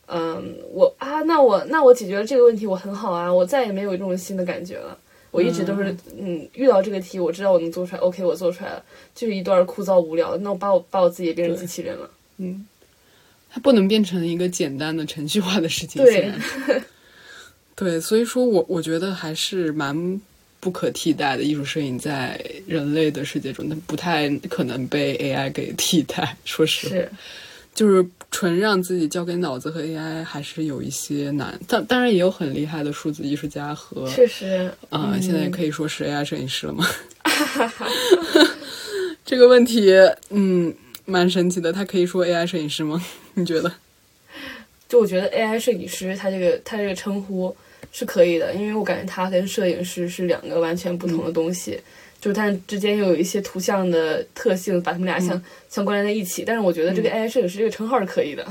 [0.07, 4.95] 嗯，我啊，那我那我解决了这个问题，我很好啊，我再也没有这种新的感觉了。
[5.31, 8.83] 我一直都是嗯，遇到这个题，我知道我能做出来，OK，我做出来了，
[9.15, 10.37] 就是一段枯燥无聊。
[10.37, 12.07] 那我把我把我自己也变成机器人了。
[12.37, 12.67] 嗯，
[13.49, 16.03] 它不能变成一个简单的程序化的事情。
[16.03, 16.31] 对
[17.75, 20.21] 对，所以说我我觉得还是蛮
[20.65, 21.43] 不可替代的。
[21.43, 26.35] 艺术摄影在人类的世界中，它不太可能被 AI 给替代。
[26.43, 27.11] 说实话，是，
[27.75, 31.59] 就是纯让自己交给脑子和 AI 还是有一些难。
[31.67, 36.83] 但当然也有很厉害的数字艺术家和确实，啊、嗯现在也可以说是 AI 摄影师了吗？
[39.23, 39.93] 这个问题，
[40.31, 40.73] 嗯，
[41.05, 41.71] 蛮神奇的。
[41.71, 42.99] 他可以说 AI 摄影师吗？
[43.35, 43.71] 你觉得？
[44.89, 47.55] 就我觉得 AI 摄影师他这个他这个称呼
[47.91, 51.79] 是可以的，因为我感觉他跟摄影师是两个完全不同的东西，
[52.19, 56.43] 就是他之间又有一些图像的特性，把他们俩相、相关联在一起。
[56.45, 58.45] 但是我觉得这个 AI 摄影师这个称号是可以的。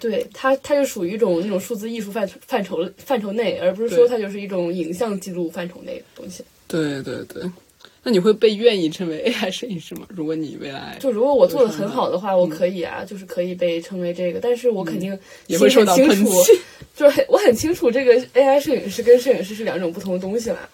[0.00, 6.44] 对它，它就属于一种那种数字艺术范范畴范畴内，而不是说对它就是一种影像记录范畴内的东西。
[6.66, 7.42] 对对对。
[8.06, 10.06] 那你会被愿意称为 AI 摄影师吗？
[10.10, 16.32] 如果你未来就如果我做的很好的话，我可以啊，就是可以被称为这个，但是我肯定嗯也会受到很清楚，
[16.94, 20.68] 就是很我很清楚这个 AI 摄影师跟摄影师是两种不同的东西啦。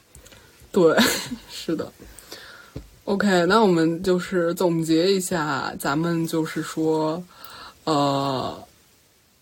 [0.72, 0.96] 对，
[1.50, 1.90] 是的。
[3.04, 7.22] OK，那我们就是总结一下，咱们就是说，
[7.84, 8.64] 呃，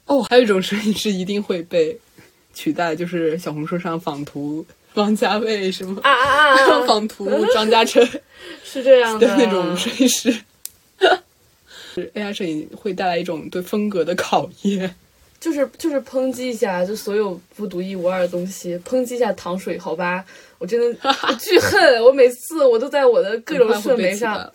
[0.06, 1.98] 哦，还有一种摄影师一定会被
[2.54, 4.64] 取代，就是小红书上仿图
[4.98, 6.82] 王家卫什么啊啊啊啊！
[6.86, 8.06] 仿图张嘉诚
[8.64, 10.34] 是这样的那种摄影师。
[11.94, 14.94] 是 AI 摄影会带来一种对风格的考验。
[15.40, 20.24] 就是就是抨击一下，就所有不独一无二的东西，抨击一下糖水，好吧？
[20.58, 24.50] 我真的我 巨恨，我每次我都在我的各种社媒上，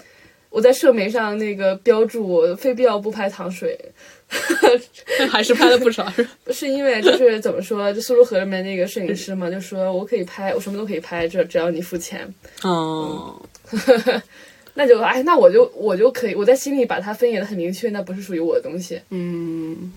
[0.49, 3.79] 我在社媒上那个标注我非必要不拍糖水，
[5.30, 12.32] 还是拍了不少，是 是因为就是怎么说，就苏州河里面那个摄影师嘛，就说我可以拍，我什么都可以拍，只只要你付钱。
[12.63, 13.39] 哦，
[14.76, 19.00] 那就哎，那我就我就可以，我在心里把它分野的很明确，那不是属于我的东西。
[19.10, 19.93] 嗯，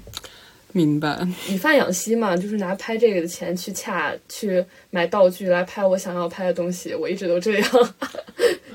[0.73, 1.19] 明白。
[1.49, 7.95] 以贩养吸嘛，就是拿拍这个的钱去恰去买道具来拍我想要拍的东西，我一直都这样。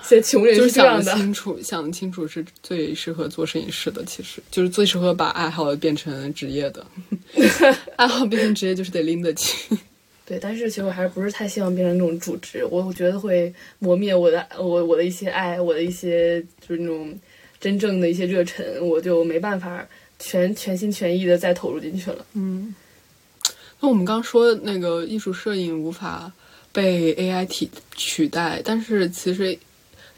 [0.04, 6.86] 些穷人就是想这样的，清楚，想得清楚是最适合做摄影师的，其实就是最适合把爱好变成职业的。
[7.98, 9.78] 爱好变成职业就是得拎得起。
[10.26, 17.14] 对，但是其实我还是不是太希望变成那种主职，我我觉得会磨灭我的我我的一些爱，我的一些就是那种
[17.60, 19.86] 真正的一些热忱，我就没办法
[20.20, 22.26] 全全心全意的再投入进去了。
[22.34, 22.74] 嗯，
[23.82, 26.32] 那我们刚说那个艺术摄影无法
[26.72, 29.58] 被 AI 替取代，但是其实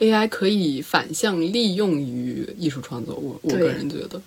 [0.04, 3.16] AI 可以反向利用于艺术创作。
[3.16, 4.22] 我我个人觉得，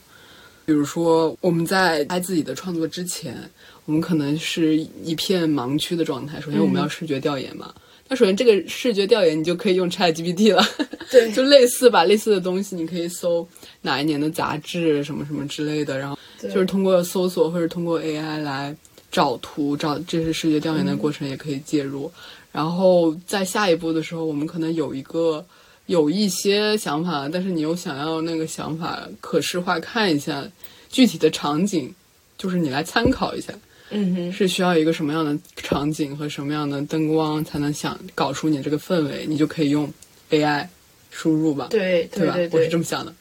[0.65, 3.37] 比如说我们在拍自己的创作之前，
[3.85, 6.41] 我们可能是一片盲区的状态。
[6.41, 7.75] 首先我们要视觉调研嘛。
[8.09, 10.65] 那首先这个视觉调研你就可以用 ChatGPT 了，
[11.11, 13.47] 对， 就类似吧，类似的东西你可以搜
[13.83, 18.75] 哪一年的杂志什么什么之类的，然后就是通过搜索或者通过 AI 来
[19.11, 22.11] 找图，找这是视觉调研的过程也可以介入。
[22.53, 25.45] 然后在下一步的时候，我们可能有一个
[25.87, 30.45] 有一些想法，但是你又想要那个想法可视化，看一下
[30.91, 31.93] 具体的场景，
[32.37, 33.53] 就是你来参考一下。
[33.91, 39.89] 嗯哼，是需要一个什么样的场景和什么样的灯光才能想搞出你这个氛围，你就可以用
[40.31, 40.67] AI
[41.13, 42.35] 输入吧，对对吧？
[42.35, 43.15] 对我是这么想的。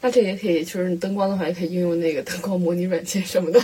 [0.00, 3.60] 那这也可以，就是你灯光的话，也可以应用那个灯光模拟软件什么的，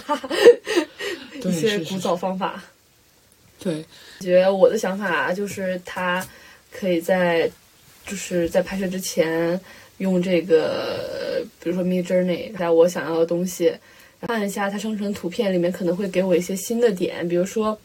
[1.40, 2.60] 对一些古早方法。
[3.60, 3.84] 对，
[4.20, 6.26] 觉得我的想法就是，它
[6.72, 7.48] 可以在
[8.08, 9.60] 就是在拍摄之前
[9.98, 13.70] 用这个，比如说 Mid Journey，在我想要的东西，
[14.22, 17.78] 看一下它生成图片里面可能会给我一些新的点，比如说，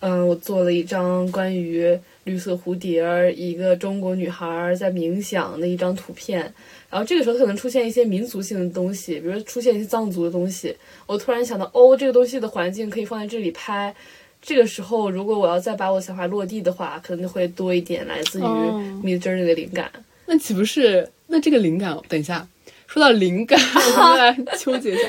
[0.00, 6.52] 嗯，我做了一张关于绿色蝴蝶儿，一个中国女孩在冥想的一张图片。
[6.90, 10.76] 然后这个时候可能出现一些民族性的东西，比如出现一些藏族的东西。
[11.06, 13.94] 我突然想到，哦，这个东西的环境可以放在这里拍。
[14.42, 19.90] 这个时候，如果我要再把我想法落地的话，可能会多一点来自于哦 Mid Journey 的灵感。
[20.26, 21.96] 那岂不是那这个灵感？
[22.08, 22.46] 等一下，
[22.86, 23.60] 说到灵感，
[23.96, 25.02] 我们来纠结一下。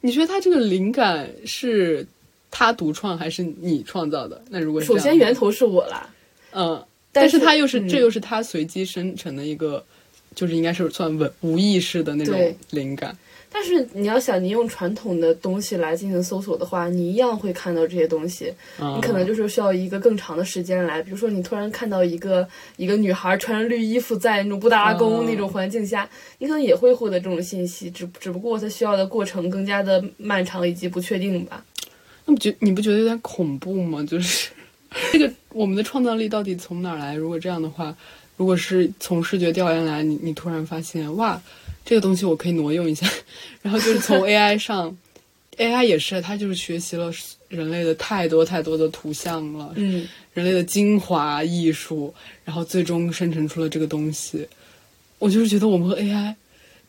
[0.00, 2.06] 你觉得他这个灵感是
[2.50, 4.40] 他独创还是你创造的？
[4.50, 6.08] 那如果是首先源头是我啦，
[6.52, 9.84] 嗯，但是但是他又是、嗯这又是他随机生成的一个，
[10.34, 13.16] 就是应该是算文无意识的那种灵感。
[13.58, 18.52] 但是你要想，你用传统的东西来进行搜索的话，你一样会看到这些东西。
[18.78, 26.06] 嗯你可能就是需要一个更长的时间来，比如说你突然看到一个一个女孩穿着绿衣服在那种布达拉宫嗯那种环境下，
[26.38, 31.64] 你可能也会获得这种信息，只只不过它需要的过程更加的漫长以及不确定吧。
[32.26, 34.04] 那不觉你不觉得有点恐怖吗？
[34.04, 34.50] 就是
[35.10, 37.14] 这个我们的创造力到底从哪儿来？
[37.14, 37.96] 如果这样的话，
[38.36, 41.40] 如果是从视觉调研来，你你突然发现哇，
[41.86, 43.08] 这个东西我可以挪用一下，
[43.62, 44.94] 然后就是从 AI 上
[45.56, 47.10] ，AI 也是，它就是学习了
[47.48, 52.12] 人类的太多太多的图像了，嗯，人类的精华艺术，
[52.44, 54.46] 然后最终生成出了这个东西。
[55.18, 56.34] 我就是觉得我们和 AI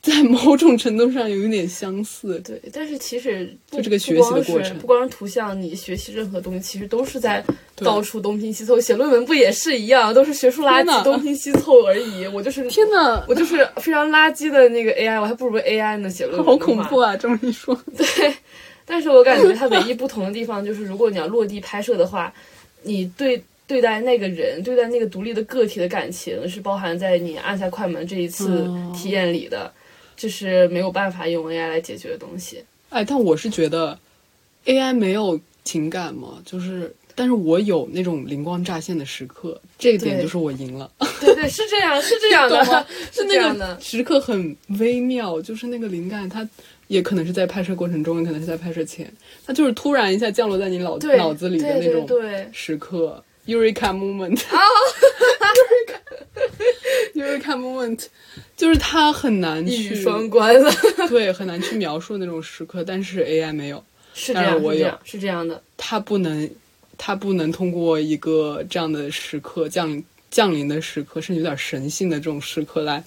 [0.02, 2.40] 在某种程度上有一点相似。
[2.40, 2.62] 对。
[2.72, 7.44] 但是其实不就这个学习的过程不光是不光是图像，你学习任何东西，其实都是在
[7.76, 8.80] 到处东拼西凑。
[8.80, 12.26] 写论文不也是一样，都是学术垃圾，东拼西凑而已。
[12.28, 16.46] 我就是天呐，我就是非常垃圾的那个 AI，我还不如 AI 呢写论文。
[16.46, 16.98] 好恐怖！
[17.00, 17.16] 啊！
[17.18, 18.34] 这么一说，对
[18.86, 22.34] 但是我感觉它唯一不同的地方就是，如果你要落地拍摄的话，
[22.84, 29.70] 你对对待那个人、对待那个独立的个体的感情是包含在你按下快门这一次哦体验里的，
[30.18, 32.62] 这是没有办法用 AI 来解决的东西。
[32.90, 33.98] 哎，但我是觉得
[34.66, 40.90] AI 没有情感嘛，就是，但是我有那种灵光乍现的时刻，这个点就是我赢了，
[41.22, 43.80] 对对，是这样，是这样的，是那个样的。
[43.80, 46.48] 时刻很微妙，就是那个灵感，它
[46.88, 49.12] 也可能是在拍摄过程中，也可能是在拍摄前，
[49.46, 52.08] 它就是突然一下降落在你脑脑子里的那种
[52.54, 54.40] 时刻，Eureka moment，
[56.36, 56.42] 哦
[57.16, 58.06] Eureka moment，
[58.56, 60.72] 就是它很难一语去双关了，
[61.10, 63.84] 对，很难去描述那种时刻，但是 AI 没有。
[64.14, 64.80] 是这样，我有。
[64.80, 65.62] 是这样，是这样的。
[65.78, 66.50] 它不能，
[66.98, 73.04] 它不能通过一个这样的时刻降临降临的时刻，甚至有点神性的这种时刻来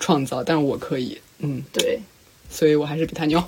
[0.00, 2.00] 创造，但是我可以，嗯，对。
[2.48, 3.42] 所以我还是比他牛，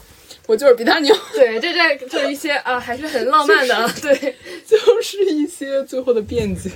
[0.49, 4.35] 我就是比他牛， 对，这这就是一些啊，还是很浪漫的，啊对。
[4.65, 6.71] 就是一些最后的辩解。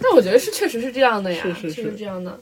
[0.00, 2.38] 但我觉得是确实是这样的呀，是是是确实这样的。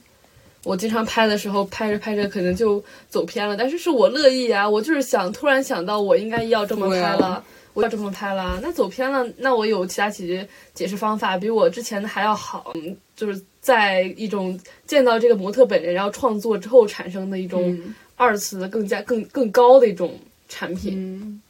[0.64, 8.58] 我经常拍的时候，拍着拍着可能就走偏了，但是是我乐意啊，我就是想突然想到我应该要这么拍了，我要这么拍了。
[8.62, 20.92] 那走偏了，那我有其他解决解释方法，比我之前的还要好，嗯就是在一种见到这个模特本人，然后创作之后产生的一种嗯二次的更加更更高的一种产品。
[20.96, 21.40] 嗯，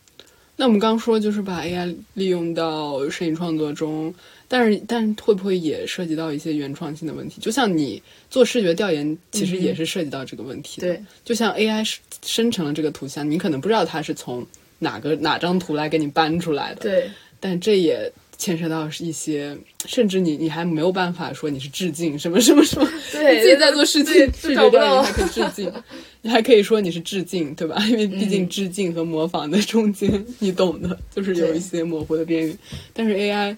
[0.57, 4.15] 那我们刚说就是把 AI 利用到摄影创作中，
[4.49, 7.41] 但是但是会不会也涉及到一些原创性的问题？
[7.41, 10.89] 就像你做视觉调研，其实也是涉及到这个问题的。
[10.89, 14.47] 对，就像 AI 生成了这个图像，你可能不知道它是从
[14.79, 19.57] 哪个哪张图来给你搬出来的，对，但这也牵涉到一些，
[19.87, 25.73] 甚至你你还没有办法说你是致敬什么什么什么，对你自己在做视对觉视找不到你还可以致敬，
[26.23, 27.77] 你还可以说你是致敬，对吧？
[27.89, 32.59] 因为毕竟嗯致敬和模仿的中间，你懂的，就是有一些模糊的边缘。
[32.93, 33.57] 但是 AI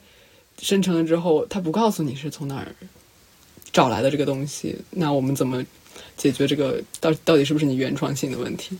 [0.61, 2.69] 生成了之后，它不告诉你是从哪儿
[3.73, 5.65] 找来的这个东西，那我们怎么
[6.17, 8.77] 解决这个到到底是不是你原创性的问题？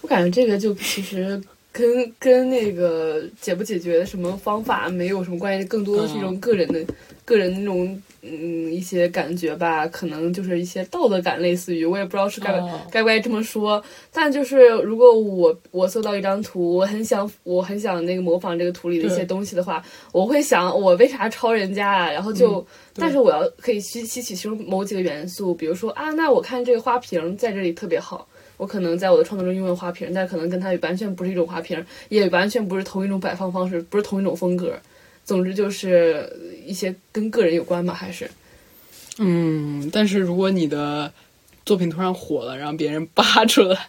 [0.00, 1.40] 我感觉这个就其实
[1.74, 6.80] 跟跟那个解不解决的什么方法没有什么关系，更多的是一种个人的、
[7.24, 12.62] 个人那种嗯一些感觉吧，可能就是一些道德感，类似于我也不知道是该
[12.92, 13.82] 该不该这么说。
[14.12, 22.12] 但就是如果我我搜到一张图，我很想我很想那个模仿这个图里的一些东西的话，我会想我为啥抄人家啊？
[22.12, 28.28] 然后就，嗯但是我要可以吸吸取其中某几个元素，比如说啊，那我看这个花瓶在这里特别好。
[28.56, 34.78] 我可能在我的创作中用了花瓶，但可能跟它完全不是一种花瓶，也完全不是同一种摆放方式，不是同一种风格。
[35.24, 36.30] 总之就是
[36.66, 38.30] 一些跟个人有关吧，还是
[39.18, 41.12] 嗯，但是如果你的
[41.64, 43.88] 作品突然火了，让别人扒出来，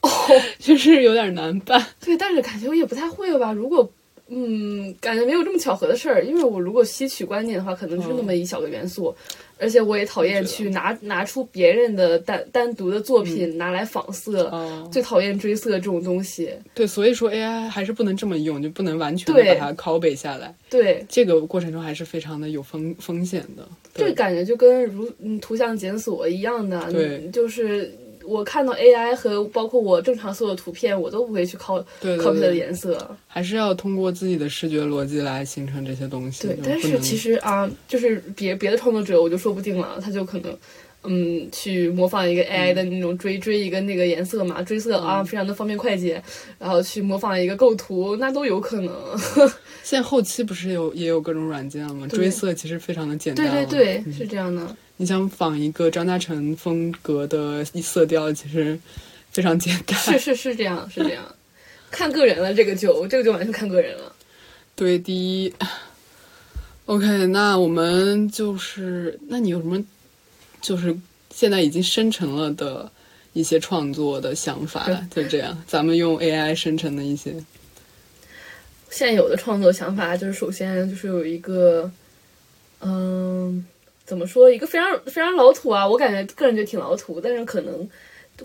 [0.00, 0.10] 哦，
[0.58, 1.86] 就是有点难办。
[2.00, 3.52] 对，但是感觉我也不太会吧。
[3.52, 3.88] 如果
[4.28, 9.14] 嗯，感觉没有这么巧合的事儿，因为我如果吸取观念的话，可能是那么一小个元素，
[9.58, 16.50] 而且我也讨厌去拿拿出别人的单单独的作品拿来仿色，哦，最讨厌追色这种东西。
[16.74, 19.54] 对，所以说 AI 还是不能这么用，就不能完全的对。
[19.54, 20.54] 把它拷贝下来。
[20.68, 23.66] 对，这个过程中还是非常的有风风险的。
[23.94, 24.04] 对。
[24.04, 27.22] 这个感觉就跟如嗯图像检索一样的，对。
[27.24, 27.92] 嗯就是
[28.26, 33.16] 我看到 AI 和包括我正常搜的图片，我都不会去拷对 copy 它的颜色。
[33.26, 36.46] 还是要通过自己的视觉逻辑来形成这些东西。
[36.46, 40.56] 对但是其实啊，就是别别的创作者，我就说不定了，他就可能。
[41.08, 46.20] 嗯，去模仿一个 AI 的那种追、追一个那个颜色嘛，追色啊，非常的方便快捷，
[46.58, 48.92] 然后去模仿一个构图，那都有可能。
[49.84, 52.08] 现在后期不是有也有各种软件了吗？
[52.08, 53.66] 追色其实非常的简单对了。
[53.66, 54.76] 对对，是这样的。
[54.96, 58.78] 你想仿一个张嘉诚风格的色调，其实
[59.30, 59.98] 非常简单。
[59.98, 61.22] 是是是这样，是这样，
[61.90, 64.12] 看个人了，这个就这个就完全看个人了。
[64.74, 65.52] 对，第一
[66.86, 69.82] ，OK，那我们就是，那你有什么
[70.60, 70.96] 就是
[71.30, 72.90] 现在已经生成了的
[73.32, 74.86] 一些创作的想法？
[75.10, 77.34] 就这样，咱们用 AI 生成的一些，
[78.90, 81.90] 现有的创作想法就是，首先就是有一个，
[82.80, 83.64] 嗯，
[84.06, 87.88] 怎么说，一个非常非常老土啊，我感觉个人觉得挺老土，但是可能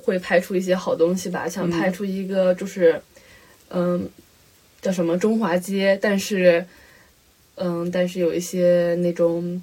[0.03, 2.99] 会拍出一些好东西吧，想拍出一个就是，
[3.69, 4.09] 嗯，
[4.81, 6.65] 叫什么中华街，但是，
[7.55, 9.61] 嗯，但是有一些那种，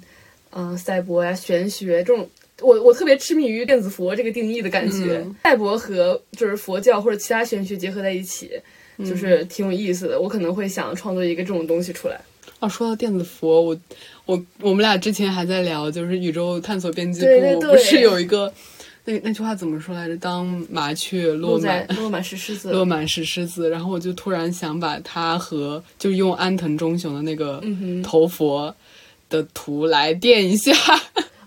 [0.51, 2.29] 嗯，赛博呀、玄学这种。
[2.61, 8.51] 我我特别痴迷于电子佛这个定义的感觉，嗯赛博和就是佛教或者其他玄学结合在一起，
[8.97, 10.19] 就是挺有意思的。
[10.19, 12.19] 我可能会想创作一个这种东西出来。
[12.59, 13.77] 哦，说到电子佛，我
[14.25, 18.53] 我我们俩之前还在聊，就是宇宙探索编辑部对对对不是有一个
[19.05, 20.17] 那那句话怎么说来着？
[20.17, 27.63] 当麻雀落满落满石狮子，落满石狮子，然后我就突然想把它和就用安藤忠雄的那个
[28.03, 28.75] 头佛
[29.29, 30.73] 的图来垫一下。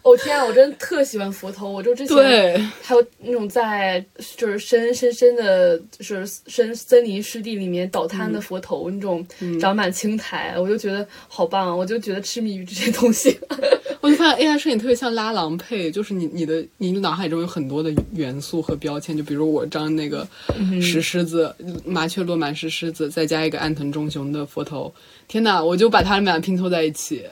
[0.03, 1.71] 哦天啊，我真的特喜欢佛头。
[1.71, 4.05] 我就之前对，还有那种在
[4.37, 9.25] 就是深深深的，就是深森林湿地里面倒塌的佛头，那种
[9.61, 13.39] 长满青苔，我就觉得好棒，我就觉得痴迷于这些东西。
[14.01, 20.27] 我就发现 AI 摄影特别像拉郎配，就是你你的你的脑海中有很多的元素和标签，就比如我张那个
[20.81, 24.93] 石狮子、麻雀落满石狮子，再加一个安藤忠雄的佛头，
[25.29, 25.65] 天呐！
[25.65, 27.25] 我就把它们俩拼凑在一起，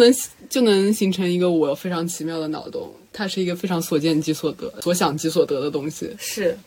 [0.00, 0.14] 能
[0.48, 2.92] 就能形成一个我非常奇妙的脑洞。
[3.12, 6.10] 它是一个非常所见即所得、所想即所得的东西。
[6.18, 6.58] 是，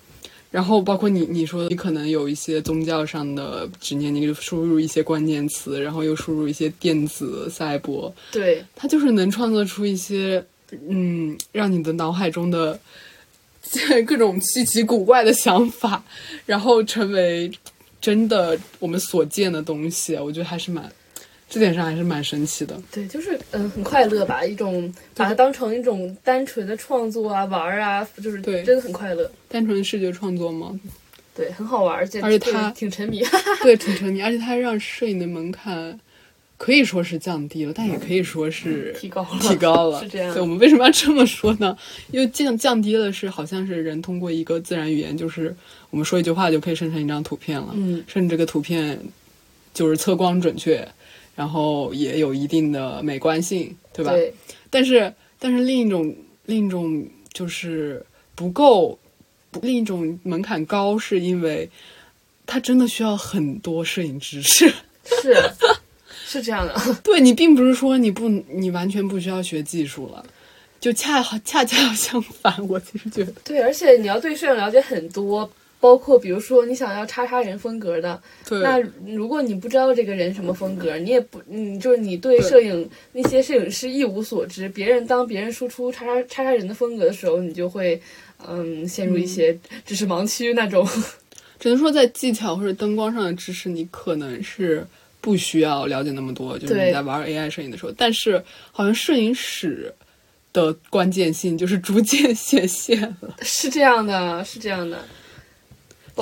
[0.49, 10.41] 然后包括你你说你可能有一些宗教上的执念，你就输入一些关键词，然后又输入一些电子赛博，对，它就是能创作出一些
[10.87, 12.79] 嗯，让你的脑海中的
[14.07, 16.01] 各种稀奇古怪的想法，
[16.45, 17.51] 然后成为
[17.99, 20.15] 真的我们所见的东西。
[20.15, 20.89] 我觉得还是蛮
[21.49, 22.81] 这点上还是蛮神奇的。
[22.91, 29.29] 对，就是嗯，很快乐吧，一种把它当成一种单纯的创作啊、玩儿啊，就是对真的很快乐。
[29.47, 30.77] 单纯的视觉创作吗？
[31.35, 33.23] 对，很好玩儿，而且而且它对挺沉迷。
[33.61, 35.99] 对，挺沉迷，而且它让摄影的门槛
[36.57, 40.01] 可以说是降低了，但也可以说是 提高了提高了。
[40.01, 41.77] 是这样对，我们为什么要这么说呢？
[42.11, 45.55] 因为降降低了是好像是人通过一个自然语言，就是
[45.91, 48.99] 我们说一句话就可以生成一张图片了，嗯，甚至这个图片
[49.73, 50.85] 就是测光准确，
[51.37, 54.11] 然后也有一定的美观性，对吧？
[54.11, 54.33] 对，
[54.71, 56.13] 但是但是另一种
[56.47, 58.97] 另一种就是不够，
[59.61, 61.69] 另一种门槛高，是因为
[62.47, 64.73] 它真的需要很多摄影知识。
[65.05, 65.35] 是
[66.25, 66.75] 是这样的。
[67.03, 70.25] 对你并不是说你不你完全不需要学技术了，
[70.79, 75.47] 就恰好恰恰相反，我其实觉得对，而且你要对摄影了解很多，
[75.79, 88.01] 包括比如说你想要叉叉人风格的，对那如果你不知道这个人什么风格，你也不，你就是你对摄影那些摄影师一无所知，别人当别人输出叉叉叉叉人的风格的时候，你就会
[88.47, 90.87] 嗯陷入一些知识盲区那种。
[91.59, 94.85] 只能说在技巧或者灯光上的知识，你可能是
[95.19, 99.91] 不需要了解那么多，就是你在玩 AI 摄影的时候，但是好像摄影史
[100.53, 105.03] 的关键性就是逐渐 显现了，是这样的，是这样的，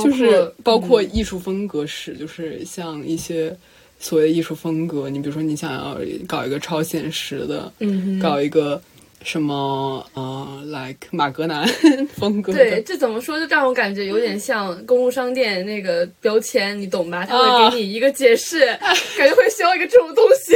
[0.04, 3.56] 就是包括嗯艺术风格史，就是像一些
[4.00, 8.82] 所谓的艺术风格，你比如说你想要搞一个超现实的，嗯搞一个
[9.24, 11.68] 什么呃，like 马格南
[12.16, 13.39] 风格，对，这怎么说？
[13.39, 17.26] 就让我感觉有点像公路商店那个标签，你懂吧？
[17.26, 18.66] 他啊会给你一个解释，
[19.18, 20.56] 感觉会需要一个这种东西。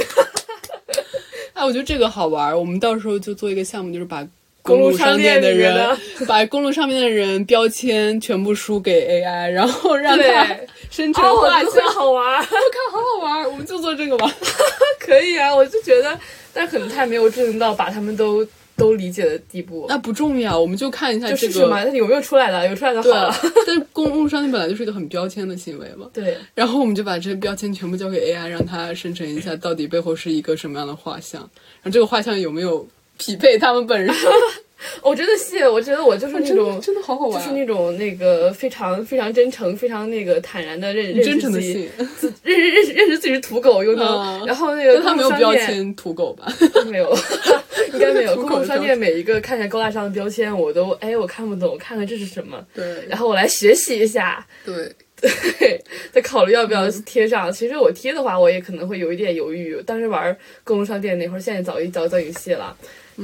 [1.54, 4.26] 哎，我觉得这个好玩，我们到时候就做一个项目，就是把
[4.70, 5.98] 公路路商商店的人，
[6.28, 10.48] 把公路上面的人标签全部输给 AI，然后让它
[10.90, 11.88] 生成画像。
[11.94, 12.52] 好玩儿，我看
[12.92, 14.32] 好好玩儿，我们就做这个吧。
[15.00, 15.54] 可以啊！
[15.54, 16.18] 我就觉得，
[16.54, 18.46] 但可能他没有智能到把他们都
[18.78, 19.86] 都理解的地步。
[19.90, 21.60] 那不重要，我们就看一下这个。
[21.94, 22.68] 有没有出来的？
[22.70, 26.08] 有出来的好了。，但是公路商店本来就是一个很标签的行为嘛。
[26.14, 34.14] 对，然后我们就把这些标签全部交给 AI，让它生成一下到底背后是一个什么样的画像，然后这个画像有没有匹配他们本人。
[35.04, 46.48] 我真的谢，我觉得我就是那种，真的好好玩，就是那种那个非常非常真诚、非常那个坦然的认认识自己，自认认认识认识自己是土狗，又能，嗯然后那个他没有标签土狗吧？
[46.90, 47.14] 没有，
[47.94, 48.36] 应该没有。
[48.36, 55.82] 公路商店每一个看起来高大上的标签，我都哎我看不懂，看看这是什么，对然后我来学习一下，对，对，
[56.14, 57.52] 再考虑要不要贴上。
[57.52, 59.76] 其实我贴的话，我也可能会有一点犹豫。
[59.86, 62.76] 当时玩公路商店那会儿，现在早一早早已经卸了。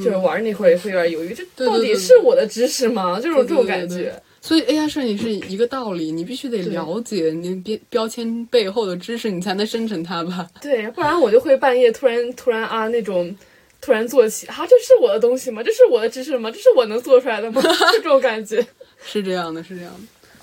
[0.04, 3.20] 就是玩那会儿也会有点犹豫，这到底是我的知识吗？
[3.22, 4.14] 这种这种感觉。
[4.42, 10.48] 所以 AI 摄影是一个道理，你必须得了解你标标签背后的知识，你才能生成它吧？
[10.62, 13.36] 对，不然我就会半夜突然突然啊那种。
[13.82, 15.62] 突然做起啊，这是我的东西吗？
[15.62, 16.50] 这是我的知识吗？
[16.50, 17.62] 这是我能做出来的吗？
[17.94, 18.66] 就这种感觉。
[19.06, 20.00] 是这样的，是这样的。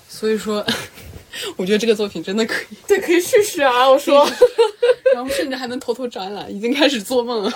[0.07, 0.65] 所以说，
[1.57, 3.89] 我觉得这个作品真的可以，对，可以试试啊！
[3.89, 4.25] 我说，
[5.13, 7.51] 然后甚至还能偷偷展览，已经开始做梦了。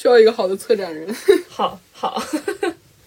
[0.00, 1.14] 需要一个好的策展人。
[1.46, 2.22] 好好，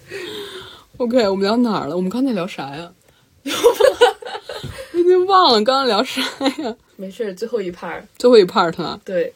[0.98, 1.96] OK，我们聊哪儿了？
[1.96, 2.92] 我们刚才聊啥呀？
[4.94, 6.22] 我已经忘了刚刚聊啥
[6.64, 6.76] 呀？
[6.96, 8.04] 没事，最后一 part。
[8.20, 9.02] 最后一 part 了。
[9.04, 9.34] 对，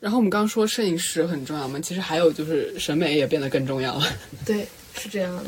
[0.00, 4.04] 然后我们刚刚说摄影师很重要嘛，其实还有就是审美也变得更重要了。
[4.44, 4.66] 对，
[4.96, 5.44] 是这样的。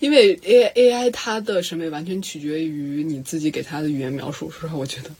[0.00, 5.10] 因为 A A I 它的审美完全取决于你自己给它的语言描述，说实话，我觉得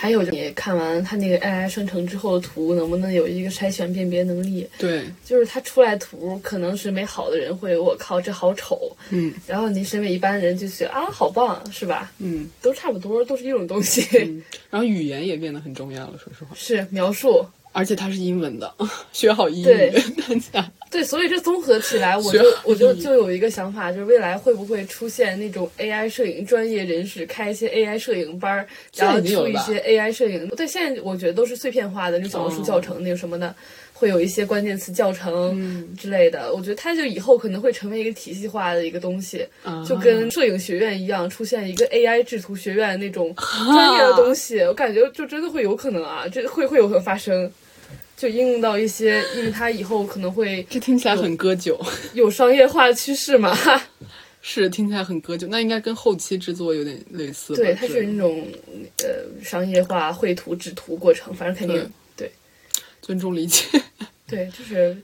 [0.00, 4.64] 还有，你看完它那个 AI 生成之后的图，能不能有一个筛选辨别能力？
[4.78, 8.96] 对，就是它出来图，可能审美好的人会，我靠，这好丑。
[9.10, 12.12] 嗯然后你审美一般的人就觉得啊，好棒，是吧？
[12.18, 14.06] 嗯都差不多，都是一种东西。
[14.18, 18.72] 嗯，然后语言也变得很重要了，说实话，是描述，而且它是英文的，
[19.12, 19.92] 学好英语，
[20.52, 20.70] 大家。
[20.90, 28.66] 对，所以这综合起来，我就我就就有一个想法，就是未来会不会出现那种 AI 摄影专业人士开一些 AI 摄影班儿，
[28.96, 30.48] 然后出一些 AI 摄影。
[30.48, 33.54] 对，现在我觉得都是碎片化的，那种小红书哦教程那个什么的，
[33.98, 36.54] 会有一些关键词教程嗯之类的。
[36.54, 44.60] 我觉得它就以后可能会成为一个体系化的一个东西，啊就跟摄影学院一样，出现一个 AI 制图学院那种专业的东西。
[44.60, 47.50] 我感觉就真的会有可能啊，这会会有可能发生。
[48.16, 51.80] 就应用到一些，因为它以后可能会这听起来很割韭，
[52.14, 53.56] 有商业化的趋势嘛？
[54.42, 57.54] 是听起来很割韭，那应该跟后期制作有点类似？
[57.54, 58.44] 对，它是那种
[59.04, 61.88] 呃商业化绘图制图过程，反正肯定对
[63.08, 63.64] 尊重理解。
[64.28, 64.94] 对，就是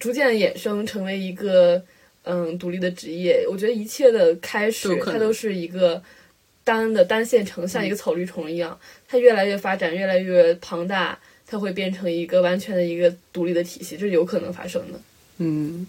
[0.00, 1.84] 逐渐衍生成为一个
[2.22, 3.46] 嗯独立的职业。
[3.46, 6.02] 我觉得一切的开始它都是一个
[6.64, 14.98] 单的单线程，像一个草绿虫一样，它越来越发展，越来越庞大，它会变成一个完全的一个独立的体系，这是有可能发生的。
[15.36, 15.86] 嗯，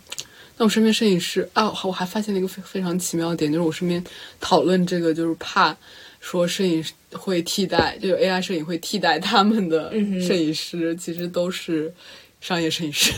[0.58, 4.04] 那我身边摄影师啊，我还发现了一个非非常奇妙的点，就是我身边
[4.42, 5.78] 讨论这个，就是怕
[6.24, 9.92] 说摄影会替代，就 AI 摄影会替代他们的
[10.26, 11.94] 摄影师，其实都是
[12.40, 13.12] 商业摄影师，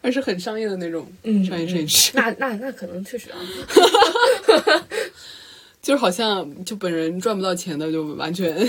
[0.00, 3.38] 而是很商业的那种嗯商业摄影师，那那那可能确实啊，
[5.82, 8.68] 就是好像就本人赚不到钱的，就完全、哦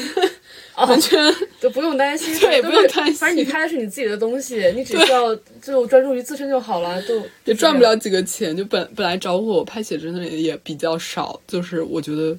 [0.85, 1.17] 完全
[1.59, 8.55] 就不用担心， 对不用担心反正你拍的是你自己的东西，你只需要就专注于自身就好了，就 也赚不了几个钱。
[8.55, 12.37] 就本本来找我拍写真的人也比较少，就是我觉得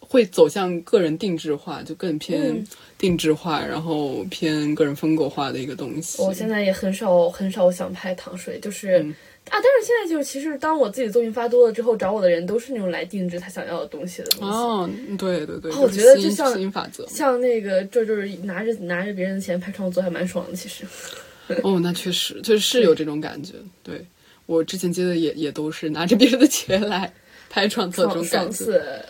[0.00, 2.66] 会走向个人定制化，就更偏嗯
[2.98, 6.22] 定制化，然后偏个人风格化的一个东西。
[6.22, 9.04] 我现在也很少很少想拍糖水，就是、
[9.50, 14.54] 但是现在就是其实当我自己作品发多了之后，找我的人都是那种来定制他想要的东西的东西。
[14.56, 17.06] 哦，对对对，哦我觉得就像法则。
[17.08, 20.56] 像那个，这就是拿着拿着别人的钱拍创作，还蛮爽的。
[20.56, 20.84] 其实，
[21.62, 23.54] 哦，那确实，确实是有这种感觉。
[23.82, 24.04] 对
[24.46, 27.12] 我之前接的也也都是拿着别人的钱来
[27.48, 29.04] 拍创作这爽种感觉。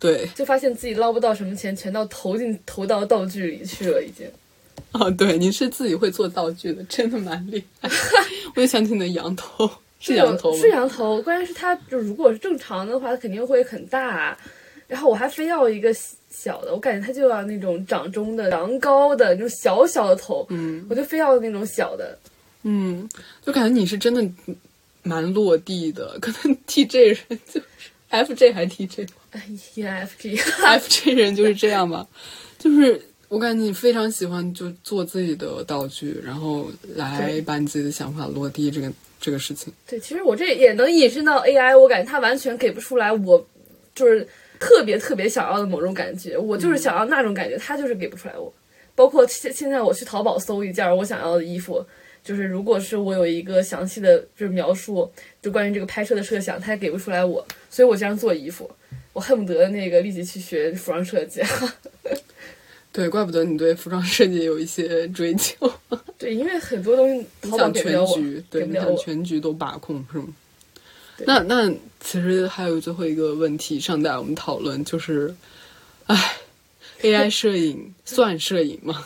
[0.00, 4.26] 对，就发现自己捞不到什么钱，全到投进投到道具里去了，已经。
[4.92, 7.88] 哦，对，你是自己会做道具的，真的蛮厉害。
[8.54, 9.70] 我就想起你的羊头，
[10.02, 10.58] 是羊头吗？
[10.58, 14.36] 是羊头，关键是它就如果是正常的话，它肯定会很大。
[14.88, 15.94] 然后我还非要一个
[16.28, 22.18] 小的，我感觉它就要那种掌中的羊羔的那种小小的头，嗯我就非要那种小的。
[22.64, 23.08] 嗯，
[23.44, 24.22] 就感觉你是真的
[25.02, 27.62] 蛮落地的，可能 TJ 人就是
[28.10, 29.42] FJ 还 TJ 哎
[29.74, 32.06] ，ENFJ，FJ 人就是这样吧，
[32.58, 38.92] 就是我感觉你非常喜欢就做自己的道具，然后来把你自己的想法落地这个
[39.22, 39.72] 这个事情。
[39.86, 43.46] 对，其实我这也能引申到 AI，我感觉它完全给不出来我
[43.94, 44.26] 就是
[44.58, 48.52] 特别特别想要的某种感觉，我就是想要那种感觉，它就是给不出来我。
[48.94, 51.86] 包括现现在我去淘宝搜一件我想要的衣服，
[52.24, 55.10] 就是如果是我有一个详细的就是描述，
[55.40, 58.70] 就关于这个拍摄的设想，它也给不出来我，所以我经常做衣服，
[59.12, 61.40] 我恨不得那个立即去学服装设计。
[62.92, 65.72] 对，怪不得你对服装设计有一些追求，
[66.18, 68.96] 对，因为很多东西 你淘宝想全给不了我，局，对，你想。
[68.98, 70.28] 全局都把控是吗？
[71.24, 71.70] 那那
[72.00, 75.34] 其实还有最后一个问题尚待我们讨论，就是，
[76.06, 76.34] 唉
[77.00, 79.04] ，AI 摄影 算摄影吗？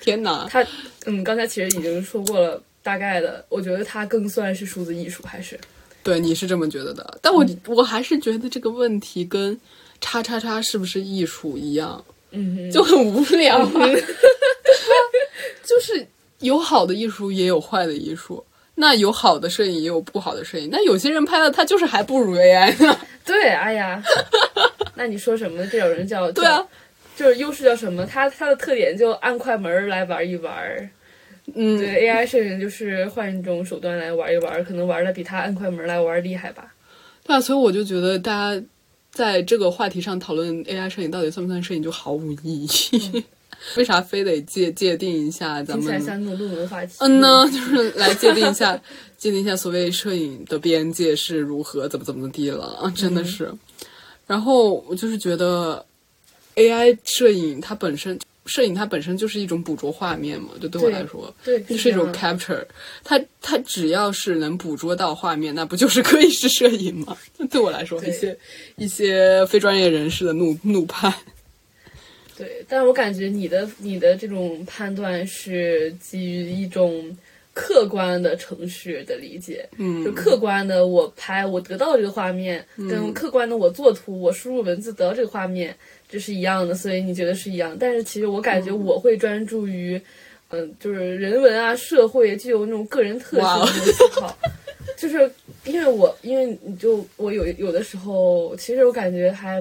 [0.00, 0.46] 天哪！
[0.50, 0.66] 他，
[1.06, 5.58] 嗯，刚才其实已经说过了大概的，我觉得它更算是数字艺术，还是
[6.02, 9.58] 对，你是这么觉得的，但我、嗯我还是觉得这个问题跟
[10.02, 12.04] 叉叉叉是不是艺术一样，
[12.34, 13.70] 嗯，就很无聊啊。
[15.64, 16.06] 就是
[16.40, 18.44] 有好的艺术，也有坏的艺术。
[18.76, 20.68] 那有好的摄影，也有不好的摄影。
[20.70, 22.98] 那有些人拍的，他就是还不如 AI 呢。
[23.24, 24.02] 对，哎呀，
[24.96, 25.64] 那你说什么？
[25.68, 26.66] 这种人叫对啊，，
[27.16, 28.04] 就是优势叫什么？
[28.04, 30.90] 他他的特点就按快门来玩一玩。
[31.54, 36.74] 嗯，对，AI 摄影就是换一种手段来玩一玩，可能玩的比他按快门来玩厉害吧。
[37.24, 38.62] 对啊，所以我就觉得大家
[39.14, 43.24] 在这个话题上讨论 AI 摄影到底算不算摄影，就毫无意义。
[43.78, 46.02] 为啥非得界界定一下咱们？
[46.98, 48.78] 嗯呢， 就是来界定一下，
[49.16, 53.50] 界定一下所谓摄影的边界是如何，怎么怎么地了啊，真的是。
[54.26, 55.82] 然后我就是觉得
[56.56, 62.64] ，AI 摄影它本身，摄影它本身就是一种捕捉画面嘛，就对我来说，对，就是一种 capture，
[63.02, 67.16] 它它只要是能捕捉到画面，那不就是可以是摄影吗？
[67.50, 68.38] 对我来说，一些
[68.76, 71.12] 一些非专业人士的怒怒判。
[72.36, 77.16] 对，但是我感觉你的你的这种判断是基于一种
[77.52, 80.04] 客观的程序的理解，嗯。
[80.04, 85.76] 就客观的我拍我得到这个画面，跟客观的我作图我输入文字得到这个画面，
[86.14, 87.76] 这是一样的，所以你觉得是一样。
[87.76, 90.00] 但是其实我感觉我会专注于，
[90.50, 94.38] 嗯、就是人文啊、社会具有那种个人特性哇哦的思考。
[94.96, 95.28] 就是
[95.64, 99.60] 因为我，因为你就我有有的时候，其实我感觉还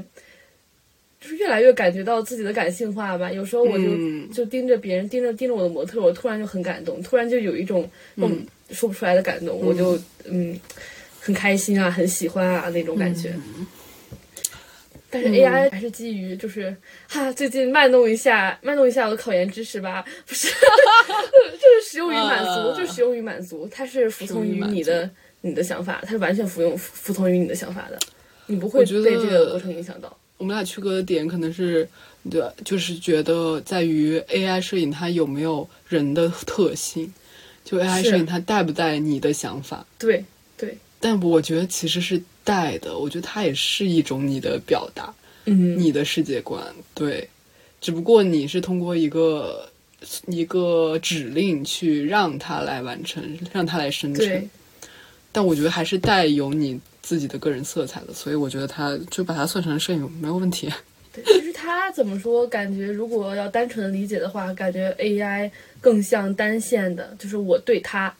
[1.19, 3.31] 就是越来越感觉到自己的感性化吧。
[3.31, 10.55] 有时候我就、嗯就盯着别人，盯着盯着我的模特，我突然就很感动，突然就有一种嗯说不出来的感动，我就嗯
[11.19, 13.33] 很开心啊，很喜欢啊那种感觉。
[15.13, 16.75] 但是 AI 还是基于就是
[17.07, 20.47] 哈，最近卖弄一下卖弄一下我的考研知识吧，不是，
[21.53, 25.07] 就是使用于满足，啊就是使用于满足，它是服从于你的
[25.41, 27.99] 你的想法，它是完全服用服服从于你的想法的，
[28.47, 30.17] 你不会觉得被这个过程影响到。
[30.37, 31.87] 我们俩区隔的点可能是，
[32.29, 37.13] 对，就是觉得在于 AI 摄影它有没有人的特性，
[37.63, 39.85] 就 AI 摄影它带不带你的想法。
[39.99, 40.25] 对
[40.57, 45.13] 对，但我觉得其实是带的，我觉得它也是一种你的表达，
[45.45, 46.63] 嗯，你的世界观，
[46.93, 47.27] 对，
[47.81, 49.69] 只不过你是通过一个
[50.27, 54.47] 一个指令去让它来完成，让它来生成对。
[55.31, 60.69] 但我觉得还是带有你自己的个人色彩的，所以我觉得它就把它算成摄影没有问题。
[61.11, 62.45] 对，其实它怎么说？
[62.47, 65.49] 感觉如果要单纯的理解的话，感觉 AI
[65.81, 68.13] 更像单线的，就是我对它，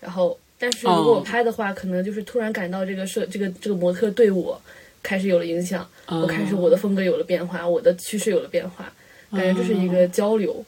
[0.00, 4.60] 然后，但是如果我哦拍的话，可能就是突然感到这个摄这个这个模特对我
[5.02, 8.92] 开始有了影响，我开始我的风格有了变化，我的趋势有了变化，
[9.32, 10.62] 感觉这是一个交流。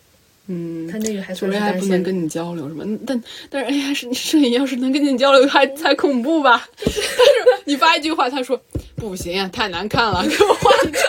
[0.49, 1.87] 嗯，他那个还就算是 AI 单线的。
[1.87, 2.85] 不能跟你交流是吧？
[3.07, 6.69] 但但是 AI 是摄影要是能跟你交流，还才恐怖吧？
[6.77, 7.01] 但是
[7.65, 8.61] 你发一句话，他说
[8.97, 10.99] 不行啊，太难看了， 给我换一个。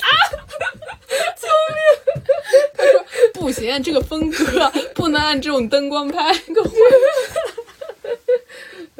[0.00, 0.06] 啊！
[1.40, 2.20] 救命！
[2.76, 3.02] 他说
[3.32, 6.74] 不行，啊这个风格不能按这种灯光拍，给我换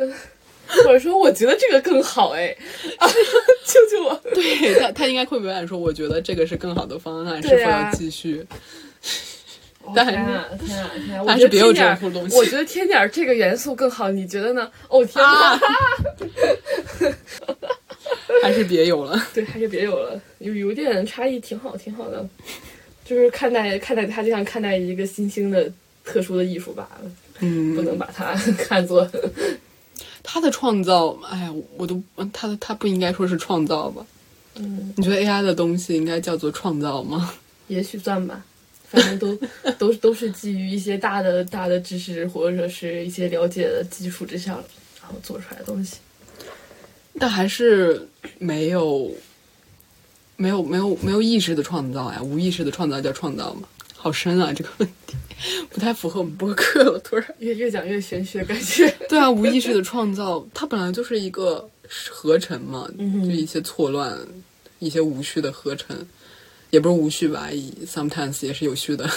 [0.85, 2.57] 或者说，我觉得这个更好哎，
[2.99, 3.09] 啊，
[3.67, 4.15] 救救我！
[4.35, 8.47] 对他，他应该会表演说，我觉得这个是更好的方案，是否要继续？
[9.97, 11.25] 但天啊天啊天啊！
[11.27, 14.71] 还是别有这种东西我觉得添点这个元素更好，你觉得呢？
[14.89, 15.55] 哦天哪！
[15.55, 15.61] 啊
[18.43, 19.21] 还是别有了。
[19.35, 22.25] 对，还是别有了，有有点差异，挺好，挺好的。
[23.05, 25.69] 就是看待看待它，就像看待一个新兴的
[26.05, 26.89] 特殊的艺术吧，
[27.41, 29.11] 嗯，不能把它看作
[30.23, 32.03] 他的创造，哎呀，我都
[32.33, 34.05] 他的他不应该说是创造吧？
[34.57, 37.33] 嗯，你觉得 AI 的东西应该叫做创造吗？
[37.69, 38.45] 也许算吧，
[38.89, 39.39] 反正都
[39.79, 44.57] 都都是基于一些大的大的知识或者是一些了解的基础之上，
[45.01, 45.99] 然后做出来的东西。
[47.19, 48.09] 但还是
[48.39, 49.13] 没有，
[50.37, 53.63] 没有，没有，没有意识的创造呀，无意识的创造叫创造吗？
[53.97, 55.17] 好深啊，这个问题
[55.69, 56.99] 不太符合我们播客了。
[57.01, 58.89] 突然，越越讲越玄学，感觉。
[59.09, 61.69] 对啊，无意识的创造，它本来就是一个
[62.09, 64.19] 合成嘛，嗯就一些错乱，
[64.79, 65.97] 一些无序的合成，
[66.71, 67.49] 也不是无序吧
[67.87, 69.09] ，sometimes 也是有序的，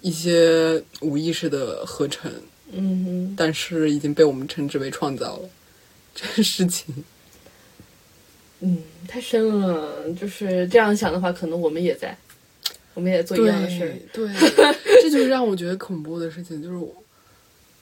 [0.00, 2.30] 一些无意识的合成，
[2.72, 5.48] 嗯哼，但是已经被我们称之为创造了。
[6.12, 6.92] 这个事情，
[8.58, 10.10] 嗯，太深了。
[10.20, 12.18] 就是这样想的话，可能我们也在，
[12.94, 13.92] 我们也做一样的事儿。
[14.12, 14.28] 对，
[15.02, 16.94] 这就是让我觉得恐怖的事情，就是我，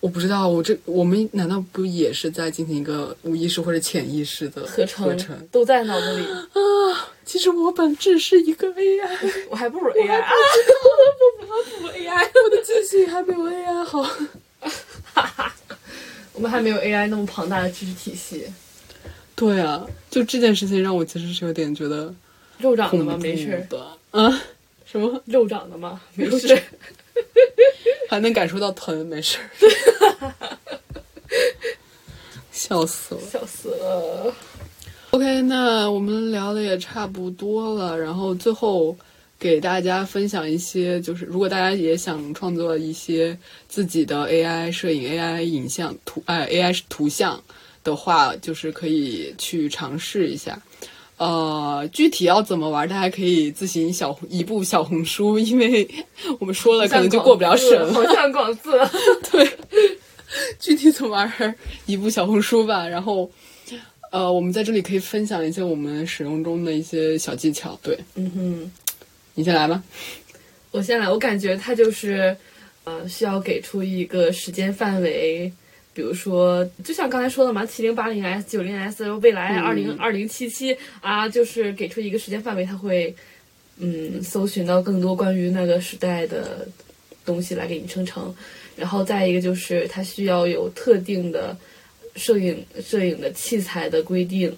[0.00, 5.48] 我不知道，我这我们难道不也是在进行一个无意识或者潜意识的合成合成？
[5.50, 10.28] 都在脑子里，啊，其实我本质是一个 AI，我还不如 AI 啊！
[11.40, 14.02] 不如 AI，我的记性还没有 AI 好。
[14.02, 15.54] 哈 哈
[16.32, 18.44] 我们还没有 AI 那么庞大的知识体系，
[19.34, 22.14] 对啊，就这件事情让我其实是有点觉得
[22.58, 23.18] 肉长的吗？
[23.20, 24.40] 没事，的啊，
[24.90, 26.00] 什么肉长的吗？
[26.14, 26.58] 没事。
[28.08, 29.50] 还能感受到疼，没事儿。
[32.50, 33.20] 笑死了。
[33.30, 34.34] 笑死了。
[35.10, 38.96] OK，那我们聊的也差不多了，然后最后
[39.38, 43.36] 给大家分享一些，就是如果大家也想创作一些
[43.68, 47.42] 自己的 AI 摄影、AI 影像图，哎，AI 图像
[47.84, 50.60] 的话，就是可以去尝试一下。
[51.18, 55.88] 呃，具体要怎么玩，大家可以自行小一部小红书，因为
[56.38, 57.92] 我们说了可能就过不了审了。
[57.92, 58.70] 好像广字。
[59.30, 59.58] 对，
[60.60, 61.54] 具体怎么玩，
[61.86, 62.86] 一部小红书吧。
[62.86, 63.28] 然后，
[64.12, 67.76] 呃，我们在这里可以分享一些我们使用中的一些小技巧。
[67.82, 68.72] 对嗯哼，
[69.34, 69.82] 你先来吧。
[70.70, 72.36] 我先来，我感觉它就是，
[72.84, 75.52] 呃，需要给出一个时间范围。
[75.98, 83.12] 比如说，就像刚才说的嘛，七零八零 S、九零 S，未来二零二零七七啊，就是给出一个时间范围，它会，
[83.78, 86.68] 嗯，搜寻到更多关于那个时代的
[87.24, 88.32] 东西来给你生成。
[88.76, 91.56] 然后再一个就是，它需要有特定的
[92.14, 94.56] 摄影摄影的器材的规定，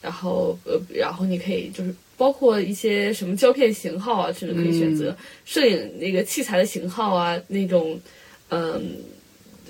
[0.00, 8.00] 然后呃，然后你可以就是包括一些什么胶片型号啊，甚至可以选择、摄影那个器材的型号啊，那种
[8.48, 8.96] 嗯。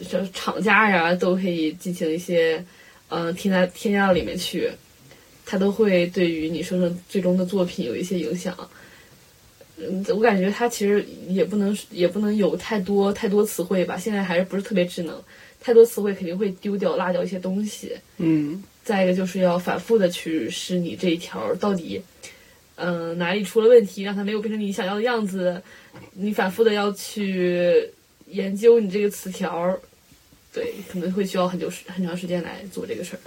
[0.09, 2.65] 这厂家呀，都可以进行一些，
[3.09, 4.71] 嗯、呃，添加添加到里面去，
[5.47, 8.57] 它都会对于你生成最终的作品有一些影响。
[9.79, 15.21] 嗯，我感觉它其实也不能也不能有太多太多词汇吧，现在还是不是特别智能，
[15.61, 17.93] 太多词汇肯定会丢掉落掉一些东西。
[18.19, 22.03] 嗯再一个就是要反复的去试你这一条到底，
[22.75, 25.63] 嗯、呃，哪里出了问题，让它没有变成你想要的样子，
[26.15, 27.91] 你反复的要去
[28.27, 29.79] 研究你这个词条，
[30.53, 33.21] 对，可能会需要很久时很长时间来做这个事儿。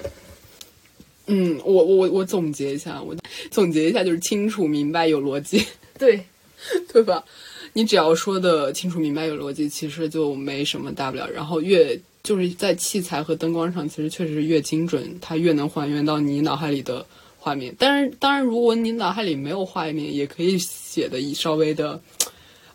[1.28, 3.15] 嗯，我我我总结一下，我
[3.49, 5.65] 总结一下就是清楚明白有逻辑，
[5.97, 6.23] 对，
[6.93, 7.26] 对吧？
[7.73, 11.28] 你只要说的清楚明白有逻辑，其实就没什么大不了。
[11.32, 17.03] 然后越就是在器材和灯光上，其实确实越精准，它越能还原到你脑海里的
[17.39, 17.76] 画面。
[17.80, 21.99] 但是当然，如果你脑海里没有画面，也可以写的稍微的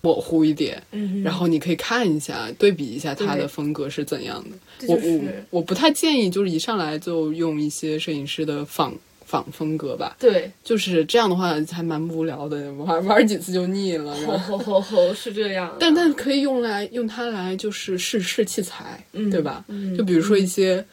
[0.00, 4.56] 模糊一点，嗯，然后你可以看一下，对比一下它的风格是怎样的。
[4.78, 5.20] 这我我
[5.50, 8.94] 我不太建议，就是一上来就用一些摄影师的仿
[9.26, 14.14] 仿风格吧，对，就是这样的话还蛮无聊的，玩 玩几次就腻了。
[14.26, 15.76] 吼吼吼吼，是这样的。
[15.78, 19.64] 但但可以用来用它来就是试试器材，嗯对吧？
[19.68, 20.84] 嗯就比如说一些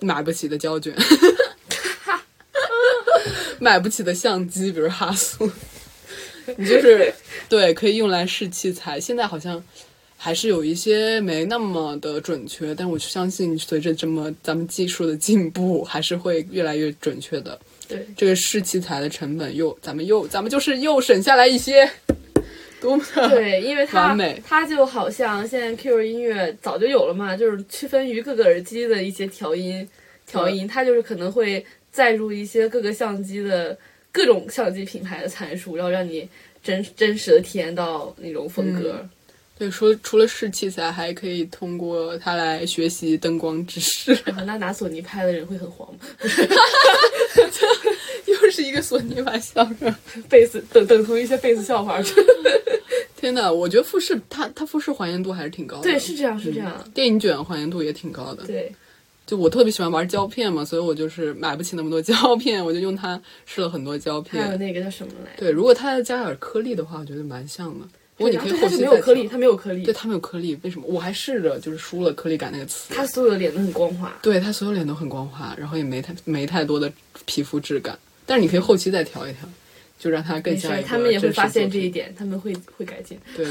[0.00, 0.94] 买不起的胶卷，
[3.60, 5.48] 买不起的相机，比如哈苏，
[6.56, 7.12] 你 就是
[7.48, 9.00] 对，可以用来试器材。
[9.00, 9.62] 现在好像
[10.16, 17.58] 还是有一些没那么的准确，但我相信随着这么咱们技术的进步，还是会越来越准确的。
[17.88, 21.88] 对，这个试器材的成本又咱们又咱们就是又省下来一些，
[22.80, 29.86] 多么的对，因为它它就好像现在 QQ 音乐早就有了嘛，就是区分于各个耳机的一些调音
[30.26, 33.78] 调音，它就是可能会载入一些各个相机的
[34.16, 36.26] 各种相机品牌的参数，然后让你
[36.64, 39.06] 真真实的体验到那种风格。
[39.58, 44.16] 对，除了除了试器材，还可以通过它来学习灯光知识。
[44.46, 45.98] 那拿索尼拍的人会很慌吗？
[48.26, 49.94] 又是一个索尼版笑声。
[50.30, 52.00] 贝斯等等同一些贝斯笑话。
[53.16, 55.82] 天呐，我觉得富士它它富士还原度还是挺高的。
[55.82, 56.90] 对，是这样，是这样。
[56.94, 58.44] 电影卷还原度也挺高的。
[58.44, 58.72] 对，
[59.26, 64.42] 就我特别喜欢玩胶片嘛，所以我就是买不起那么多 胶片，我就用它试了很多胶片。
[64.42, 65.32] 还有那个叫什么来？
[65.36, 67.86] 对，如果它加点颗粒的话，我觉得蛮像的。
[68.16, 69.82] 不过你可以后期没有颗粒，它没有颗粒。
[69.82, 70.86] 对，它没有颗粒，为什么？
[70.86, 72.94] 我还试着就是输了颗粒感那个词。
[72.94, 74.16] 它所有的脸都很光滑。
[74.22, 76.90] 对，它所有脸都很光滑，然后也没太没太多的
[77.26, 77.98] 皮肤质感。
[78.24, 79.40] 但是你可以后期再调一调，
[79.98, 83.18] 就让它更像一个他们也会发现这一点，他们会会改进。
[83.36, 83.46] 对，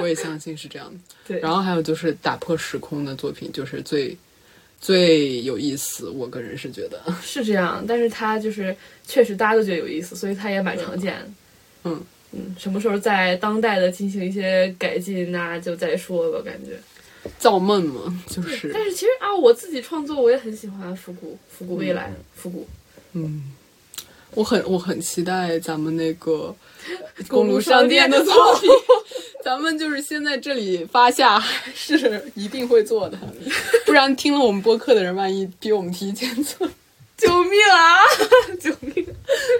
[0.00, 0.98] 我也相信是这样的。
[1.28, 1.38] 对。
[1.38, 4.16] 然后还有就是打破时空的作品，就是最
[4.84, 6.10] 最有意思。
[6.10, 8.76] 我个人是觉得 是这样，但是它就是
[9.06, 11.14] 确实大家都觉得有意思，所以它也蛮常见。
[11.84, 11.98] 嗯。
[12.36, 16.42] 嗯，什么时候在当代的进行一些改进，那就再说吧。
[16.44, 16.76] 感觉
[17.38, 18.72] 造梦嘛，就是。
[18.74, 22.66] 但是其实啊，我自己创作我也很喜欢复古，复古未来，复古。
[23.12, 23.52] 嗯，
[24.34, 26.54] 我很我很期待咱们那个
[27.28, 28.68] 公路商店的作品。
[29.44, 31.42] 咱们就是先在这里发下，
[31.74, 33.18] 是一定会做的。
[33.84, 36.68] 不然听了我们播客的人，万一比我们提前做。
[37.16, 37.98] 救命啊！
[38.60, 39.06] 救命！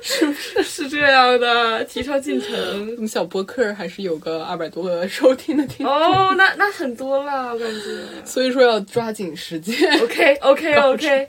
[0.02, 1.84] 是不是是这样的？
[1.84, 2.50] 提上进程。
[2.96, 8.24] 我们小播客还是有个二百多个收听的听哦，那那很多了，我感觉。
[8.24, 9.76] 所以说要抓紧时间。
[10.00, 11.28] OK OK OK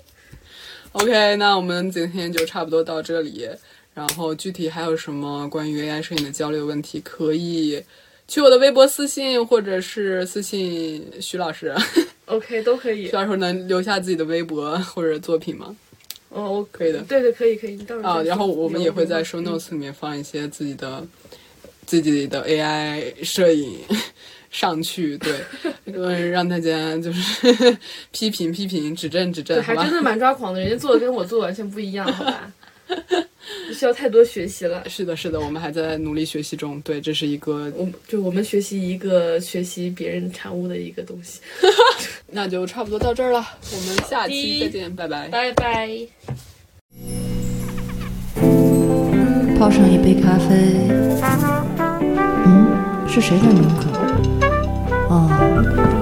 [0.98, 3.46] OK，那我们今天就差不多到这里。
[3.94, 7.84] 然后具体还有什么关于 AI 摄影的交流问题，可以
[8.30, 11.76] 去我的微博私信，或者是私信徐老师。
[12.28, 13.08] OK，都可以。
[13.12, 15.76] 徐老师能留下自己的微博或者作品吗？
[16.30, 21.06] 哦，可以的，对对，可以可以，啊，然后我们也会在 show notes 里面放一些自己的
[21.86, 23.80] 自己的 AI 摄影
[24.52, 25.34] 上去，对，
[26.32, 27.78] 让大家就是
[28.12, 32.52] 批评批评，指正指正，还真的蛮抓狂的，人家做的跟我做的完全不一样，好吧。
[33.74, 34.88] 需要太多学习了。
[34.88, 36.80] 是的，是的，我们还在努力学习中。
[36.82, 41.40] 对，这是一个，我就我们学习一个学习别人产物的一个东西。
[42.28, 45.90] 那就差不多到这儿了，我们下期再见，拜拜，拜拜。
[49.58, 50.46] 泡上一杯咖啡。
[52.46, 53.95] 嗯，是谁在门口？
[55.10, 55.30] 哦，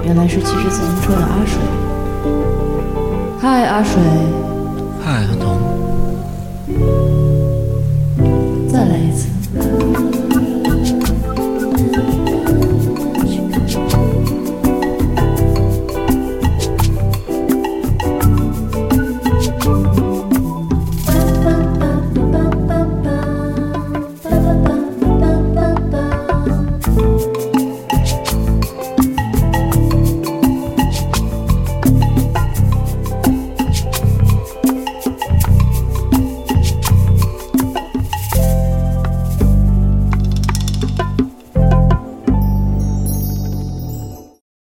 [0.04, 1.58] 原来是骑着自行车的阿水。
[3.40, 4.00] 嗨，阿水。
[5.04, 5.44] 嗨，阿童。
[8.68, 9.28] 再来一次。